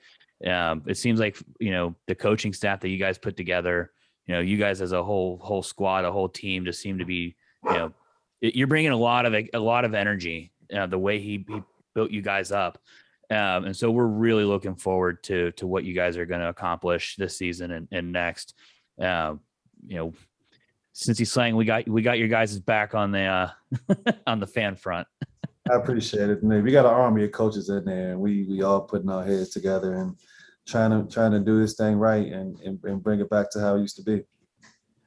[0.47, 3.91] Um, it seems like you know the coaching staff that you guys put together.
[4.25, 7.05] You know, you guys as a whole whole squad, a whole team, just seem to
[7.05, 7.93] be you know
[8.41, 10.51] you're bringing a lot of a lot of energy.
[10.73, 11.61] Uh, the way he, he
[11.93, 12.79] built you guys up.
[13.29, 16.49] Um, and so we're really looking forward to to what you guys are going to
[16.49, 18.53] accomplish this season and, and next.
[18.99, 19.41] Um,
[19.85, 20.13] you know,
[20.93, 23.49] since he's saying we got we got your guys' back on the uh,
[24.27, 25.07] on the fan front.
[25.71, 26.41] I appreciate it.
[26.41, 29.23] And we got an army of coaches in there, and we we all putting our
[29.23, 30.15] heads together and
[30.65, 33.59] trying to trying to do this thing right and and, and bring it back to
[33.59, 34.23] how it used to be.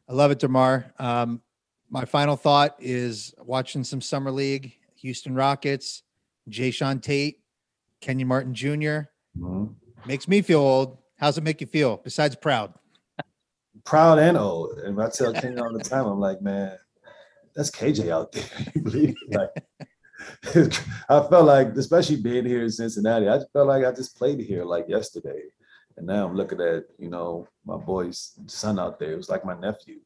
[0.09, 1.01] I love it, DeMarr.
[1.01, 1.41] Um,
[1.89, 6.03] my final thought is watching some summer league, Houston Rockets,
[6.49, 7.41] Jae'Sean Tate,
[8.01, 9.09] Kenyon Martin Jr.
[9.39, 9.75] Mhm.
[10.07, 10.99] Makes me feel old.
[11.17, 11.97] How's it make you feel?
[12.03, 12.75] Besides proud.
[13.85, 14.79] Proud and old.
[14.79, 16.77] And I tell Kenny all the time, I'm like, man,
[17.55, 18.45] that's KJ out there.
[18.75, 19.51] You believe like,
[21.09, 24.41] I felt like, especially being here in Cincinnati, I just felt like I just played
[24.41, 25.43] here like yesterday.
[25.97, 29.13] And now I'm looking at, you know, my boy's son out there.
[29.13, 29.97] It was like my nephew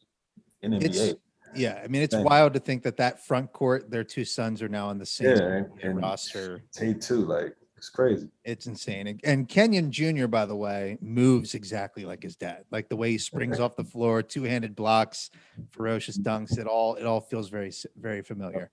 [0.62, 1.16] in It's NBA.
[1.54, 2.22] Yeah, I mean, it's you.
[2.22, 5.36] wild to think that that front court, their two sons are now on the same
[5.36, 6.62] Yeah, and, and roster.
[6.72, 7.24] Tate too.
[7.24, 8.28] Like it's crazy.
[8.44, 9.06] It's insane.
[9.06, 12.64] And- And Kenyon Jr., by the way, moves exactly like his dad.
[12.70, 15.30] Like the way he springs off the floor, two-handed blocks,
[15.70, 16.58] ferocious dunks.
[16.58, 18.70] It all it all feels very very familiar.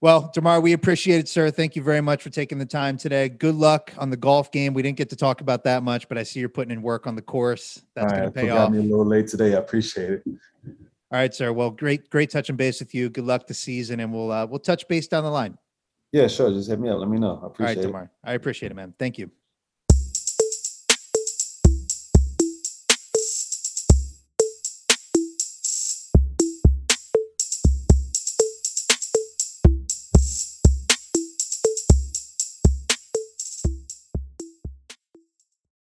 [0.00, 1.50] Well, DeMarr, we appreciate it, sir.
[1.50, 3.28] Thank you very much for taking the time today.
[3.28, 4.72] Good luck on the golf game.
[4.72, 7.08] We didn't get to talk about that much, but I see you're putting in work
[7.08, 7.82] on the course.
[7.94, 8.70] That's All going right, to pay off.
[8.70, 9.54] me a little late today.
[9.54, 10.22] I appreciate it.
[10.26, 11.52] All right, sir.
[11.52, 13.10] Well, great, great touching base with you.
[13.10, 15.58] Good luck this season, and we'll uh, we'll touch base down the line.
[16.12, 16.50] Yeah, sure.
[16.50, 16.98] Just hit me up.
[16.98, 17.28] Let me know.
[17.28, 18.08] I All right, appreciate it.
[18.24, 18.94] I appreciate it, man.
[18.98, 19.30] Thank you.